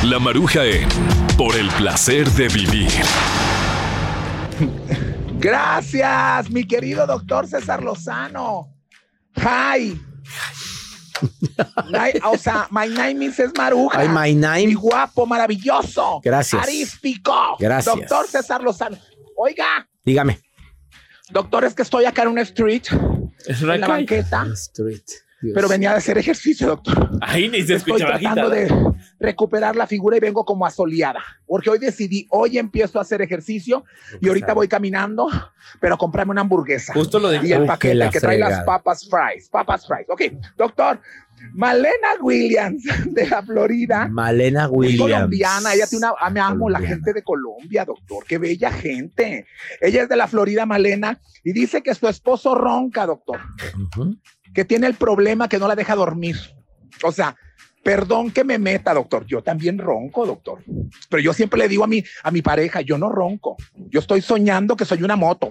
La 0.03 0.19
maruja 0.19 0.65
en 0.65 0.89
Por 1.37 1.55
el 1.55 1.69
placer 1.69 2.29
de 2.31 2.49
vivir. 2.49 2.89
Gracias, 5.39 6.49
mi 6.49 6.65
querido 6.65 7.05
doctor 7.05 7.47
César 7.47 7.83
Lozano. 7.83 8.69
Hi. 9.37 9.99
Ni- 11.91 12.19
o 12.25 12.37
sea, 12.37 12.67
my 12.71 12.87
name 12.87 13.25
is 13.25 13.39
Maruja. 13.57 13.99
Ay, 13.99 14.09
my 14.09 14.33
name. 14.35 14.67
Mi 14.67 14.73
guapo, 14.73 15.25
maravilloso. 15.25 16.21
Gracias. 16.23 16.61
Arístico. 16.63 17.55
Gracias. 17.59 17.95
Doctor 17.95 18.27
César 18.27 18.61
Lozano. 18.61 18.97
Oiga, 19.37 19.87
Dígame. 20.03 20.39
doctor, 21.31 21.63
es 21.65 21.73
que 21.73 21.81
estoy 21.81 22.05
acá 22.05 22.23
en 22.23 22.29
una 22.29 22.41
street. 22.41 22.83
una 23.61 23.75
en 23.75 23.81
la 23.81 23.87
calle. 23.87 23.87
banqueta. 23.87 24.45
Street. 24.53 25.03
Pero 25.53 25.67
venía 25.67 25.91
de 25.91 25.97
hacer 25.97 26.17
ejercicio, 26.17 26.67
doctor. 26.67 27.09
Ahí 27.21 27.49
ni 27.49 27.61
se 27.63 27.75
Estoy 27.75 27.95
escucha 27.95 28.05
tratando 28.17 28.49
bajita. 28.49 28.75
de 28.75 28.92
recuperar 29.23 29.75
la 29.75 29.87
figura 29.87 30.17
y 30.17 30.19
vengo 30.19 30.43
como 30.45 30.65
asoleada. 30.65 31.21
Porque 31.47 31.69
hoy 31.69 31.79
decidí, 31.79 32.27
hoy 32.29 32.57
empiezo 32.57 32.99
a 32.99 33.01
hacer 33.03 33.21
ejercicio 33.21 33.85
y 34.21 34.27
ahorita 34.27 34.53
voy 34.53 34.67
caminando, 34.67 35.27
pero 35.79 35.97
comprarme 35.97 36.31
una 36.31 36.41
hamburguesa. 36.41 36.93
Justo 36.93 37.19
lo 37.19 37.29
de- 37.29 37.39
Y 37.47 37.53
el 37.53 37.61
Uh, 37.61 37.63
que 37.63 37.67
paquete 37.67 37.95
la 37.95 38.09
que 38.09 38.19
trae 38.19 38.37
las 38.37 38.63
papas 38.65 39.07
fries. 39.09 39.49
Papas 39.49 39.87
fries. 39.87 40.07
Ok, 40.09 40.21
doctor. 40.57 40.99
Malena 41.53 42.07
Williams 42.21 42.83
de 43.07 43.27
la 43.27 43.41
Florida. 43.41 44.07
Malena 44.07 44.69
Williams. 44.69 45.01
colombiana, 45.01 45.73
ella 45.73 45.87
tiene 45.87 46.05
una, 46.07 46.29
me 46.29 46.39
amo 46.39 46.69
la 46.69 46.79
gente 46.79 47.11
de 47.13 47.21
Colombia, 47.23 47.83
doctor, 47.85 48.23
qué 48.25 48.37
bella 48.37 48.71
gente. 48.71 49.45
Ella 49.81 50.03
es 50.03 50.09
de 50.09 50.15
la 50.15 50.27
Florida, 50.27 50.65
Malena, 50.65 51.19
y 51.43 51.51
dice 51.51 51.81
que 51.81 51.95
su 51.95 52.07
esposo 52.07 52.55
ronca, 52.55 53.05
doctor, 53.05 53.39
que 54.53 54.63
tiene 54.63 54.87
el 54.87 54.93
problema 54.93 55.49
que 55.49 55.59
no 55.59 55.67
la 55.67 55.75
deja 55.75 55.95
dormir. 55.95 56.37
O 57.03 57.11
sea, 57.11 57.35
perdón 57.83 58.31
que 58.31 58.43
me 58.43 58.57
meta, 58.57 58.93
doctor, 58.93 59.25
yo 59.25 59.41
también 59.43 59.77
ronco, 59.77 60.25
doctor. 60.25 60.63
Pero 61.09 61.21
yo 61.21 61.33
siempre 61.33 61.59
le 61.59 61.67
digo 61.67 61.83
a 61.83 61.87
mi, 61.87 62.03
a 62.23 62.31
mi 62.31 62.41
pareja, 62.41 62.81
yo 62.81 62.97
no 62.97 63.09
ronco, 63.09 63.57
yo 63.89 63.99
estoy 63.99 64.21
soñando 64.21 64.75
que 64.75 64.85
soy 64.85 65.03
una 65.03 65.15
moto. 65.15 65.49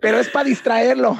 Pero 0.00 0.18
es 0.18 0.28
para 0.30 0.44
distraerlo. 0.48 1.14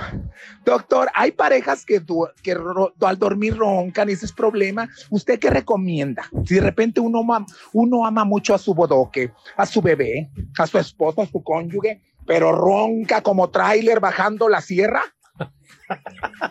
Doctor, 0.64 1.10
hay 1.14 1.32
parejas 1.32 1.84
que, 1.84 2.02
que 2.42 2.56
al 3.02 3.18
dormir 3.18 3.56
roncan 3.56 4.08
y 4.08 4.12
ese 4.12 4.24
es 4.24 4.32
problema. 4.32 4.88
¿Usted 5.10 5.38
qué 5.38 5.50
recomienda? 5.50 6.24
Si 6.46 6.54
de 6.54 6.62
repente 6.62 6.98
uno, 6.98 7.22
ma- 7.22 7.44
uno 7.74 8.06
ama 8.06 8.24
mucho 8.24 8.54
a 8.54 8.58
su 8.58 8.72
bodoque, 8.74 9.32
a 9.56 9.66
su 9.66 9.82
bebé, 9.82 10.30
a 10.58 10.66
su 10.66 10.78
esposo, 10.78 11.20
a 11.20 11.26
su 11.26 11.42
cónyuge, 11.42 12.00
pero 12.26 12.52
ronca 12.52 13.20
como 13.22 13.50
tráiler 13.50 14.00
bajando 14.00 14.48
la 14.48 14.62
sierra. 14.62 15.02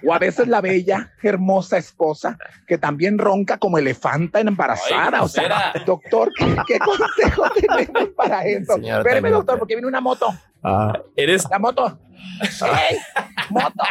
O 0.05 0.13
a 0.13 0.19
veces 0.19 0.47
la 0.47 0.61
bella, 0.61 1.13
hermosa 1.21 1.77
esposa, 1.77 2.37
que 2.67 2.77
también 2.77 3.17
ronca 3.17 3.57
como 3.57 3.77
elefanta 3.77 4.39
en 4.39 4.47
embarazada. 4.49 5.19
Ay, 5.19 5.23
o 5.23 5.27
sea, 5.27 5.73
doctor, 5.85 6.31
¿qué, 6.37 6.55
qué 6.67 6.79
consejo 6.79 7.43
tenemos 7.55 8.09
para 8.15 8.45
eso? 8.45 8.73
También. 8.73 9.31
doctor, 9.31 9.59
porque 9.59 9.75
viene 9.75 9.87
una 9.87 10.01
moto. 10.01 10.33
Ah. 10.63 10.93
Eres. 11.15 11.45
La 11.49 11.59
moto. 11.59 11.99
¡Ey! 12.41 12.97
¡Moto! 13.49 13.83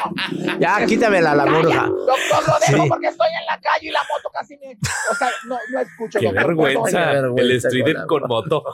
Ya, 0.59 0.85
quítamela, 0.85 1.35
la 1.35 1.45
bruja. 1.47 1.87
Doctor, 1.87 2.47
lo 2.47 2.59
dejo 2.61 2.83
Sí. 2.85 2.89
porque 2.89 3.07
estoy 3.07 3.29
en 3.41 3.47
la 3.47 3.59
calle 3.61 3.89
y 3.89 3.91
la 3.91 4.01
moto 4.01 4.31
casi 4.33 4.57
me. 4.59 4.77
O 5.11 5.15
sea, 5.15 5.29
no, 5.47 5.57
no 5.73 5.81
escucho. 5.81 6.19
Qué 6.19 6.27
doctor, 6.27 6.47
vergüenza. 6.47 7.11
perdón. 7.11 7.39
El 7.39 7.53
street 7.53 7.97
con 8.07 8.23
moto. 8.29 8.65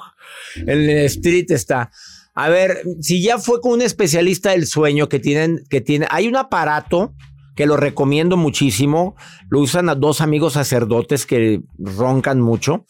El 0.66 0.90
street 1.06 1.50
está. 1.52 1.90
A 2.34 2.48
ver, 2.48 2.82
si 3.00 3.22
ya 3.22 3.38
fue 3.38 3.60
con 3.60 3.72
un 3.72 3.82
especialista 3.82 4.50
del 4.50 4.66
sueño 4.66 5.08
que 5.08 5.20
tienen, 5.20 5.62
que 5.70 5.80
tiene, 5.80 6.06
hay 6.10 6.26
un 6.28 6.36
aparato 6.36 7.14
que 7.54 7.66
lo 7.66 7.76
recomiendo 7.76 8.36
muchísimo. 8.36 9.14
Lo 9.48 9.60
usan 9.60 9.88
a 9.88 9.94
dos 9.94 10.20
amigos 10.20 10.54
sacerdotes 10.54 11.24
que 11.26 11.60
roncan 11.78 12.40
mucho. 12.40 12.84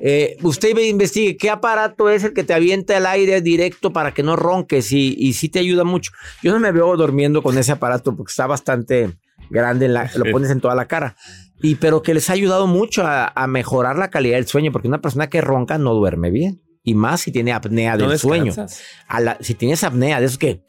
Eh, 0.00 0.36
usted 0.42 0.76
ve- 0.76 0.86
investigue 0.86 1.36
qué 1.36 1.50
aparato 1.50 2.08
es 2.08 2.22
el 2.22 2.32
que 2.32 2.44
te 2.44 2.54
avienta 2.54 2.96
el 2.96 3.06
aire 3.06 3.40
directo 3.40 3.92
para 3.92 4.14
que 4.14 4.22
no 4.22 4.36
ronques 4.36 4.92
y, 4.92 5.16
y 5.18 5.32
sí 5.32 5.48
te 5.48 5.58
ayuda 5.58 5.82
mucho. 5.82 6.12
Yo 6.40 6.52
no 6.52 6.60
me 6.60 6.70
veo 6.70 6.96
durmiendo 6.96 7.42
con 7.42 7.58
ese 7.58 7.72
aparato 7.72 8.14
porque 8.14 8.30
está 8.30 8.46
bastante 8.46 9.16
grande, 9.50 9.86
en 9.86 9.94
la- 9.94 10.04
lo 10.14 10.24
pones 10.30 10.50
en 10.50 10.60
toda 10.60 10.76
la 10.76 10.86
cara. 10.86 11.16
Y 11.60 11.74
pero 11.74 12.02
que 12.02 12.14
les 12.14 12.30
ha 12.30 12.34
ayudado 12.34 12.68
mucho 12.68 13.02
a, 13.04 13.32
a 13.34 13.46
mejorar 13.48 13.96
la 13.98 14.10
calidad 14.10 14.36
del 14.36 14.46
sueño, 14.46 14.70
porque 14.70 14.86
una 14.86 15.00
persona 15.00 15.28
que 15.28 15.40
ronca 15.40 15.78
no 15.78 15.94
duerme 15.94 16.30
bien. 16.30 16.60
Y 16.86 16.94
más 16.94 17.20
si 17.20 17.32
tiene 17.32 17.52
apnea 17.52 17.96
No 17.96 18.08
del 18.08 18.18
sueño. 18.18 18.54
A 19.08 19.20
la- 19.20 19.36
si 19.40 19.54
tienes 19.54 19.84
apnea, 19.84 20.20
de 20.20 20.26
esos 20.26 20.38
que. 20.38 20.62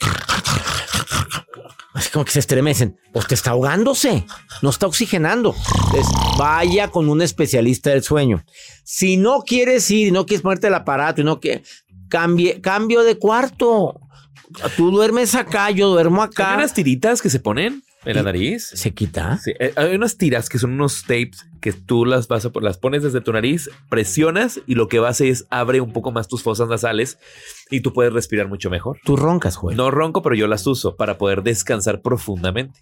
Así 1.93 2.09
como 2.11 2.25
que 2.25 2.31
se 2.31 2.39
estremecen. 2.39 2.99
Pues 3.13 3.27
te 3.27 3.35
está 3.35 3.51
ahogándose. 3.51 4.25
no 4.61 4.69
está 4.69 4.85
oxigenando. 4.87 5.55
Entonces, 5.85 6.07
vaya 6.37 6.89
con 6.89 7.07
un 7.09 7.21
especialista 7.21 7.91
del 7.91 8.03
sueño. 8.03 8.43
Si 8.83 9.17
no 9.17 9.41
quieres 9.41 9.89
ir 9.91 10.07
y 10.07 10.11
no 10.11 10.25
quieres 10.25 10.41
ponerte 10.41 10.67
el 10.67 10.73
aparato 10.73 11.21
y 11.21 11.23
no 11.23 11.39
que 11.39 11.63
cambie, 12.09 12.59
cambio 12.61 13.03
de 13.03 13.17
cuarto. 13.17 13.99
Tú 14.75 14.91
duermes 14.91 15.35
acá, 15.35 15.69
yo 15.71 15.89
duermo 15.89 16.23
acá. 16.23 16.51
Hay 16.51 16.57
unas 16.57 16.73
tiritas 16.73 17.21
que 17.21 17.29
se 17.29 17.39
ponen 17.39 17.83
en 18.07 18.15
la 18.15 18.23
nariz. 18.23 18.71
¿Se 18.73 18.93
quita? 18.93 19.37
Sí, 19.37 19.53
eh, 19.59 19.73
hay 19.75 19.95
unas 19.95 20.17
tiras 20.17 20.49
que 20.49 20.59
son 20.59 20.73
unos 20.73 21.03
tapes 21.03 21.45
que 21.61 21.73
tú 21.73 22.05
las 22.05 22.27
vas 22.27 22.45
a, 22.45 22.51
las 22.61 22.77
pones 22.77 23.03
desde 23.03 23.21
tu 23.21 23.33
nariz, 23.33 23.69
presionas 23.89 24.59
y 24.67 24.75
lo 24.75 24.87
que 24.87 24.99
va 24.99 25.07
a 25.07 25.11
hacer 25.11 25.27
es 25.27 25.45
abre 25.49 25.81
un 25.81 25.91
poco 25.91 26.11
más 26.11 26.27
tus 26.27 26.43
fosas 26.43 26.69
nasales 26.69 27.17
y 27.69 27.81
tú 27.81 27.93
puedes 27.93 28.13
respirar 28.13 28.47
mucho 28.47 28.69
mejor. 28.69 28.99
Tú 29.03 29.15
roncas, 29.15 29.57
güey. 29.57 29.75
No 29.75 29.91
ronco, 29.91 30.21
pero 30.21 30.35
yo 30.35 30.47
las 30.47 30.65
uso 30.67 30.95
para 30.95 31.17
poder 31.17 31.43
descansar 31.43 32.01
profundamente. 32.01 32.79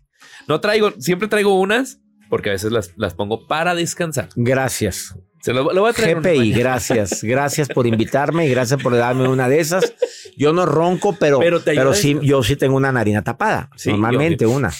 No 0.48 0.62
traigo, 0.62 0.92
siempre 1.00 1.28
traigo 1.28 1.60
unas 1.60 2.00
porque 2.30 2.50
a 2.50 2.54
veces 2.54 2.72
las, 2.72 2.94
las 2.98 3.14
pongo 3.14 3.48
para 3.48 3.76
descansar. 3.76 4.30
Gracias. 4.36 5.16
Se 5.42 5.54
lo, 5.54 5.72
lo 5.74 5.82
voy 5.82 5.92
a 5.92 5.94
traer 5.94 6.22
GPI, 6.22 6.54
gracias. 6.54 7.24
Gracias 7.24 7.68
por 7.70 7.86
invitarme 7.86 8.48
y 8.48 8.50
gracias 8.50 8.82
por 8.82 8.96
darme 8.96 9.28
una 9.28 9.48
de 9.48 9.60
esas. 9.60 9.94
Yo 10.36 10.54
no 10.54 10.66
ronco, 10.66 11.16
pero, 11.20 11.40
Pero 11.40 11.62
pero 11.64 11.94
sí, 11.94 12.18
yo 12.24 12.42
sí 12.42 12.56
tengo 12.56 12.76
una 12.76 12.92
narina 12.92 13.24
tapada. 13.24 13.70
Sí, 13.76 13.92
normalmente 13.92 14.48
una. 14.48 14.72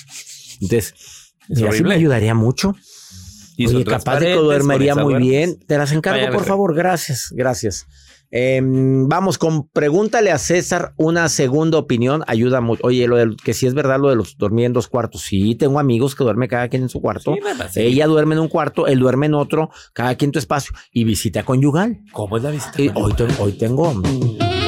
Entonces, 0.62 0.94
Es 1.50 1.50
y 1.50 1.54
así 1.54 1.64
horrible. 1.66 1.90
me 1.90 1.96
ayudaría 1.96 2.34
mucho. 2.34 2.76
Y 3.58 3.68
Oye, 3.68 3.86
capaz 3.86 4.20
de 4.20 4.28
que 4.28 4.34
duermería 4.34 4.96
muy 4.96 5.16
bien. 5.16 5.58
Te 5.66 5.78
las 5.78 5.92
encargo, 5.94 6.20
Vaya, 6.20 6.32
por 6.34 6.44
favor. 6.46 6.76
Gracias, 6.76 7.30
gracias. 7.32 7.86
Eh, 8.32 8.60
vamos 8.62 9.38
con 9.38 9.70
pregúntale 9.70 10.30
a 10.32 10.38
César 10.38 10.94
una 10.98 11.30
segunda 11.30 11.78
opinión. 11.78 12.24
Ayuda 12.28 12.60
mucho. 12.60 12.82
Oye, 12.86 13.08
lo 13.08 13.16
del, 13.16 13.38
que 13.38 13.54
si 13.54 13.66
es 13.66 13.74
verdad 13.74 13.98
lo 14.00 14.10
de 14.10 14.18
los 14.18 14.36
dormir 14.38 14.66
en 14.66 14.74
dos 14.74 14.90
cuartos. 14.90 15.22
Sí, 15.22 15.56
tengo 15.56 15.80
amigos 15.80 16.16
que 16.16 16.26
duermen 16.26 16.50
cada 16.50 16.68
quien 16.68 16.82
en 16.82 16.90
su 16.90 17.00
cuarto. 17.00 17.34
Sí, 17.34 17.40
sí. 17.72 17.80
Ella 17.82 18.08
duerme 18.08 18.36
en 18.36 18.42
un 18.42 18.50
cuarto, 18.50 18.88
él 18.88 19.00
duerme 19.00 19.28
en 19.28 19.36
otro, 19.36 19.70
cada 19.94 20.16
quien 20.16 20.30
en 20.30 20.32
tu 20.34 20.40
espacio. 20.40 20.74
Y 20.92 21.06
visita 21.06 21.44
conyugal. 21.44 22.00
¿Cómo 22.12 22.36
es 22.36 22.44
la 22.44 22.52
visita? 22.52 22.74
Eh, 22.82 22.92
hoy, 22.96 23.14
te- 23.14 23.28
hoy 23.40 23.54
tengo. 23.54 23.88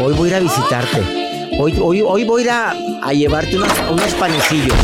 Hoy 0.01 0.13
voy 0.13 0.27
a 0.29 0.31
ir 0.31 0.35
a 0.35 0.39
visitarte. 0.39 1.57
Hoy, 1.59 1.77
hoy, 1.81 2.01
hoy 2.05 2.23
voy 2.23 2.43
a 2.43 2.45
ir 2.45 2.49
a, 2.51 2.71
a 3.09 3.11
llevarte 3.11 3.57
unos, 3.57 3.69
unos 3.91 4.13
panecillos. 4.13 4.77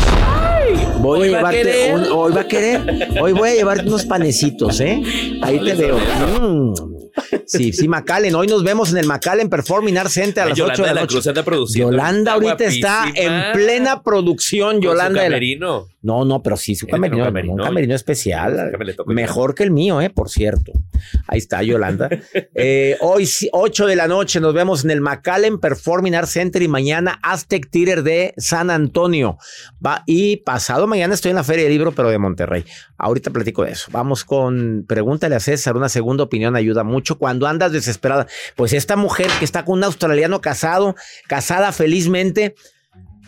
Voy 1.00 1.20
hoy 1.28 1.34
a 1.34 1.42
va 1.42 1.48
a 1.48 1.52
llevarte. 1.52 1.92
un- 1.94 2.06
hoy 2.12 2.32
va 2.32 2.40
a 2.42 2.48
querer. 2.48 3.08
Hoy 3.20 3.32
voy 3.32 3.50
a 3.50 3.54
llevarte 3.54 3.86
unos 3.88 4.04
panecitos, 4.04 4.80
¿eh? 4.80 5.02
Ahí 5.42 5.58
te 5.60 5.74
veo. 5.74 5.98
Mm. 6.40 6.74
Sí, 7.46 7.72
sí, 7.72 7.88
Macallen. 7.88 8.34
Hoy 8.34 8.46
nos 8.46 8.62
vemos 8.64 8.90
en 8.92 8.98
el 8.98 9.06
Macallen 9.06 9.48
Performing 9.48 9.98
Arts 9.98 10.12
Center 10.12 10.44
a 10.44 10.46
las 10.48 10.58
Yolanda 10.58 10.74
8 10.74 10.82
de 10.88 10.94
la 10.94 11.00
noche. 11.02 11.20
Cruz 11.20 11.44
produciendo. 11.44 11.90
Yolanda 11.92 12.32
ahorita 12.32 12.64
está 12.64 13.04
en 13.14 13.52
plena 13.52 14.02
producción. 14.02 14.76
Su 14.76 14.82
Yolanda. 14.82 15.22
la- 15.22 15.28
camerino. 15.28 15.86
No, 16.02 16.24
no, 16.26 16.42
pero 16.42 16.56
sí, 16.58 16.74
su 16.74 16.86
camerino, 16.86 17.22
un 17.22 17.24
camerino. 17.24 17.54
un 17.54 17.62
camerino 17.62 17.94
especial. 17.94 18.72
Mejor 19.06 19.54
que 19.54 19.62
el 19.62 19.70
mío, 19.70 20.02
eh, 20.02 20.10
por 20.10 20.28
cierto. 20.28 20.72
Ahí 21.26 21.38
está 21.38 21.62
Yolanda. 21.62 22.08
Eh, 22.56 22.96
hoy, 23.00 23.26
sí, 23.26 23.48
8 23.52 23.86
de 23.86 23.96
la 23.96 24.06
noche, 24.06 24.40
nos 24.40 24.54
vemos 24.54 24.84
en 24.84 24.90
el 24.90 25.00
McAllen 25.00 25.58
Performing 25.58 26.14
Arts 26.14 26.30
Center 26.30 26.62
y 26.62 26.68
mañana 26.68 27.18
Aztec 27.22 27.68
Theater 27.68 28.02
de 28.02 28.32
San 28.36 28.70
Antonio. 28.70 29.38
Va, 29.84 30.02
y 30.06 30.36
pasado 30.38 30.86
mañana 30.86 31.14
estoy 31.14 31.30
en 31.30 31.36
la 31.36 31.44
Feria 31.44 31.64
del 31.64 31.72
Libro, 31.72 31.92
pero 31.92 32.10
de 32.10 32.18
Monterrey. 32.18 32.64
Ahorita 32.96 33.30
platico 33.30 33.64
de 33.64 33.72
eso. 33.72 33.88
Vamos 33.90 34.24
con 34.24 34.84
Pregúntale 34.86 35.34
a 35.34 35.40
César. 35.40 35.76
Una 35.76 35.88
segunda 35.88 36.22
opinión 36.24 36.54
ayuda 36.54 36.84
mucho 36.84 37.18
cuando 37.24 37.46
andas 37.46 37.72
desesperada. 37.72 38.26
Pues 38.54 38.74
esta 38.74 38.96
mujer 38.96 39.30
que 39.38 39.46
está 39.46 39.64
con 39.64 39.78
un 39.78 39.84
australiano 39.84 40.42
casado, 40.42 40.94
casada 41.26 41.72
felizmente, 41.72 42.54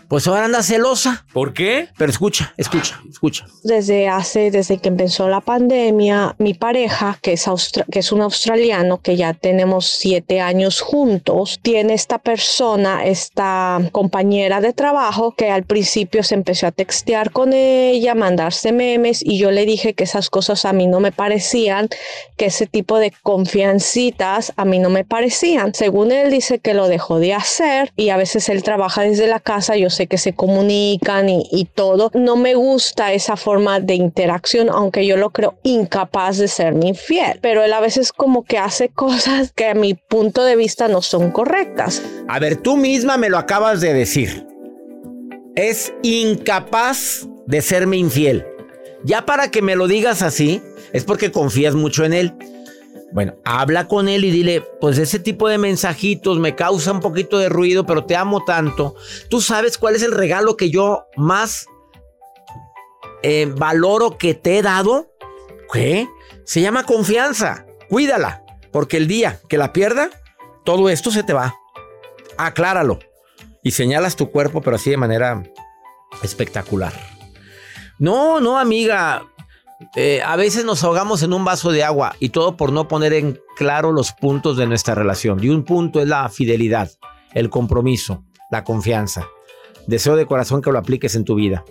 pues 0.09 0.27
ahora 0.27 0.45
anda 0.45 0.63
celosa. 0.63 1.25
¿Por 1.33 1.53
qué? 1.53 1.89
Pero 1.97 2.11
escucha, 2.11 2.55
escucha, 2.57 3.01
escucha. 3.11 3.47
Desde 3.65 4.09
hace, 4.09 4.51
desde 4.51 4.79
que 4.79 4.89
empezó 4.89 5.29
la 5.29 5.41
pandemia, 5.41 6.35
mi 6.39 6.55
pareja, 6.55 7.19
que 7.23 7.33
es, 7.33 7.47
austra- 7.49 7.85
que 7.91 7.99
es 8.01 8.13
un 8.13 8.21
australiano, 8.23 9.01
que 9.01 9.17
ya 9.17 9.35
tenemos 9.35 9.87
siete 9.87 10.41
años 10.41 10.81
juntos, 10.81 11.59
tiene 11.63 11.95
esta 11.95 12.19
persona, 12.19 13.05
esta 13.05 13.81
compañera 13.93 14.61
de 14.61 14.73
trabajo, 14.73 15.35
que 15.37 15.51
al 15.51 15.65
principio 15.65 16.23
se 16.23 16.35
empezó 16.35 16.67
a 16.67 16.73
textear 16.73 17.31
con 17.31 17.53
ella, 17.53 18.15
mandarse 18.15 18.73
memes, 18.73 19.23
y 19.25 19.39
yo 19.39 19.51
le 19.51 19.67
dije 19.67 19.95
que 19.95 20.05
esas 20.05 20.31
cosas 20.31 20.65
a 20.65 20.73
mí 20.73 20.87
no 20.87 21.01
me 21.01 21.13
parecían, 21.13 21.89
que 22.37 22.47
ese 22.47 22.67
tipo 22.67 22.99
de 22.99 23.13
confiancitas 23.23 24.53
a 24.57 24.65
mí 24.65 24.79
no 24.79 24.91
me 24.91 25.05
parecían. 25.05 25.75
Según 25.75 26.13
él 26.13 26.31
dice 26.31 26.59
que 26.59 26.75
lo 26.75 26.89
dejó 26.89 27.19
de 27.19 27.35
hacer, 27.35 27.93
y 27.97 28.11
a 28.11 28.17
veces 28.17 28.49
él 28.49 28.63
trabaja 28.63 29.03
desde 29.03 29.27
la 29.27 29.41
casa, 29.41 29.77
yo 29.77 29.91
sé 29.97 30.07
que 30.07 30.19
se 30.19 30.35
comunican 30.35 31.29
y, 31.29 31.67
todo. 31.75 32.11
No 32.15 32.37
me 32.37 32.55
gusta 32.55 33.13
esa 33.13 33.37
forma 33.37 33.81
de 33.81 33.95
interacción, 33.95 34.69
aunque 34.71 35.07
yo 35.07 35.17
lo 35.17 35.31
creo 35.31 35.59
incapaz 35.63 36.39
de 36.39 36.49
serme 36.49 36.89
infiel. 36.89 37.39
Pero 37.43 37.65
él 37.65 37.73
a 37.73 37.81
veces 37.81 38.13
como 38.13 38.45
que 38.45 38.59
hace 38.59 38.89
cosas 38.95 39.53
que 39.53 39.67
a 39.67 39.75
mi 39.75 39.95
punto 39.95 40.45
de 40.45 40.57
vista 40.57 40.89
no 40.89 41.03
son 41.03 41.31
correctas. 41.31 42.03
A 42.29 42.39
ver, 42.39 42.57
tú 42.57 42.77
misma 42.77 43.17
me 43.17 43.29
lo 43.29 43.39
acabas 43.39 43.81
de 43.81 43.93
decir. 43.93 44.47
Es 45.55 45.93
incapaz 46.03 47.27
de 47.47 47.63
serme 47.63 47.97
infiel. 47.97 48.47
Ya 49.05 49.25
para 49.25 49.51
que 49.51 49.63
me 49.63 49.77
lo 49.77 49.89
digas 49.89 50.23
así, 50.23 50.61
es 50.93 51.05
porque 51.05 51.31
confías 51.33 51.75
mucho 51.75 52.05
en 52.05 52.13
él. 52.13 52.35
Bueno, 53.13 53.37
habla 53.45 53.87
con 53.89 54.09
él 54.09 54.25
y 54.25 54.31
dile, 54.31 54.63
pues 54.81 54.99
ese 54.99 55.19
tipo 55.19 55.49
de 55.49 55.59
mensajitos 55.59 56.39
me 56.39 56.55
causa 56.55 56.93
un 56.93 57.01
poquito 57.01 57.39
de 57.39 57.49
ruido, 57.49 57.87
pero 57.87 58.05
te 58.05 58.17
amo 58.17 58.45
tanto. 58.45 58.95
Tú 59.31 59.41
sabes 59.41 59.79
cuál 59.79 59.95
es 59.95 60.03
el 60.03 60.13
regalo 60.13 60.57
que 60.57 60.71
yo 60.71 61.07
más 61.17 61.67
eh, 63.23 63.53
valoro 63.57 64.19
que 64.19 64.35
te 64.35 64.59
he 64.59 64.63
dado. 64.63 65.11
¿Qué? 65.73 66.09
Se 66.45 66.61
llama 66.61 66.85
confianza. 66.85 67.67
Cuídala, 67.89 68.45
porque 68.73 68.97
el 68.97 69.07
día 69.07 69.41
que 69.49 69.59
la 69.59 69.73
pierda, 69.73 70.11
todo 70.65 70.89
esto 70.89 71.11
se 71.11 71.23
te 71.23 71.33
va. 71.33 71.55
Acláralo. 72.37 72.99
Y 73.63 73.71
señalas 73.73 74.17
tu 74.17 74.31
cuerpo, 74.31 74.61
pero 74.61 74.77
así 74.77 74.91
de 74.91 74.97
manera 74.97 75.43
espectacular. 76.23 76.93
No, 77.99 78.41
no, 78.41 78.59
amiga. 78.59 79.25
Eh, 79.95 80.23
a 80.25 80.37
veces 80.37 80.65
nos 80.65 80.83
ahogamos 80.85 81.23
en 81.23 81.33
un 81.33 81.45
vaso 81.45 81.71
de 81.71 81.85
agua 81.85 82.15
y 82.19 82.31
todo 82.31 82.57
por 82.57 82.73
no 82.73 82.89
poner 82.89 83.13
en 83.13 83.39
claro 83.57 83.93
los 83.93 84.13
puntos 84.13 84.57
de 84.57 84.67
nuestra 84.67 84.95
relación. 84.95 85.43
Y 85.43 85.49
un 85.51 85.65
punto 85.65 86.01
es 86.01 86.09
la 86.09 86.29
fidelidad, 86.29 86.91
el 87.35 87.51
compromiso, 87.51 88.25
la 88.51 88.65
confianza. 88.65 89.27
Deseo 89.87 90.17
de 90.17 90.27
corazón 90.27 90.63
que 90.63 90.73
lo 90.73 90.79
apliques 90.79 91.15
en 91.15 91.25
tu 91.25 91.35
vida. 91.35 91.65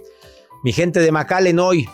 Mi 0.64 0.72
gente 0.72 1.00
de 1.00 1.12
McAllen 1.12 1.60
hoy, 1.60 1.90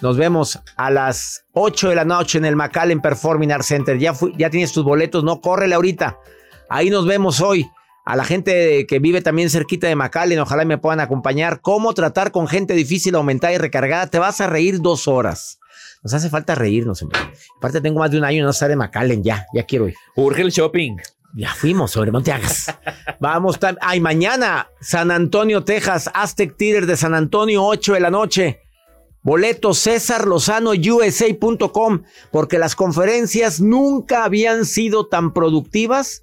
nos 0.00 0.16
vemos 0.16 0.58
a 0.76 0.90
las 0.90 1.44
8 1.52 1.90
de 1.90 1.94
la 1.94 2.04
noche 2.04 2.38
en 2.38 2.44
el 2.44 2.56
McAllen 2.56 3.00
Performing 3.00 3.52
Arts 3.52 3.66
Center. 3.66 3.98
Ya, 3.98 4.14
fui- 4.14 4.34
ya 4.36 4.50
tienes 4.50 4.72
tus 4.72 4.84
boletos, 4.84 5.22
no, 5.22 5.40
córrele 5.40 5.76
ahorita. 5.76 6.18
Ahí 6.68 6.90
nos 6.90 7.06
vemos 7.06 7.40
hoy. 7.40 7.70
A 8.04 8.16
la 8.16 8.24
gente 8.24 8.84
que 8.86 8.98
vive 8.98 9.22
también 9.22 9.48
cerquita 9.48 9.86
de 9.86 9.94
McAllen, 9.96 10.40
ojalá 10.40 10.64
me 10.64 10.78
puedan 10.78 11.00
acompañar. 11.00 11.60
¿Cómo 11.60 11.94
tratar 11.94 12.32
con 12.32 12.48
gente 12.48 12.74
difícil, 12.74 13.14
aumentada 13.14 13.52
y 13.52 13.58
recargada? 13.58 14.08
Te 14.08 14.18
vas 14.18 14.40
a 14.40 14.48
reír 14.48 14.80
dos 14.80 15.06
horas. 15.06 15.58
Nos 16.02 16.12
hace 16.14 16.28
falta 16.28 16.56
reírnos, 16.56 17.00
hombre. 17.02 17.20
Aparte, 17.58 17.80
tengo 17.80 18.00
más 18.00 18.10
de 18.10 18.18
un 18.18 18.24
año 18.24 18.38
y 18.38 18.40
no 18.42 18.52
de 18.52 18.76
McAllen. 18.76 19.22
Ya, 19.22 19.46
ya 19.54 19.62
quiero 19.64 19.86
ir. 19.88 19.94
Urge 20.16 20.42
el 20.42 20.50
shopping. 20.50 20.96
Ya 21.34 21.54
fuimos, 21.54 21.92
sobre 21.92 22.10
Monteagas. 22.10 22.74
Vamos. 23.20 23.58
tam- 23.60 23.78
Ay, 23.80 24.00
mañana, 24.00 24.68
San 24.80 25.10
Antonio, 25.12 25.62
Texas, 25.64 26.10
Aztec 26.12 26.56
Theater 26.56 26.86
de 26.86 26.96
San 26.96 27.14
Antonio, 27.14 27.64
8 27.64 27.94
de 27.94 28.00
la 28.00 28.10
noche. 28.10 28.60
Boleto 29.22 29.72
César 29.72 30.26
Lozano 30.26 30.72
USA.com, 30.72 32.02
porque 32.32 32.58
las 32.58 32.74
conferencias 32.74 33.60
nunca 33.60 34.24
habían 34.24 34.64
sido 34.64 35.06
tan 35.06 35.32
productivas, 35.32 36.22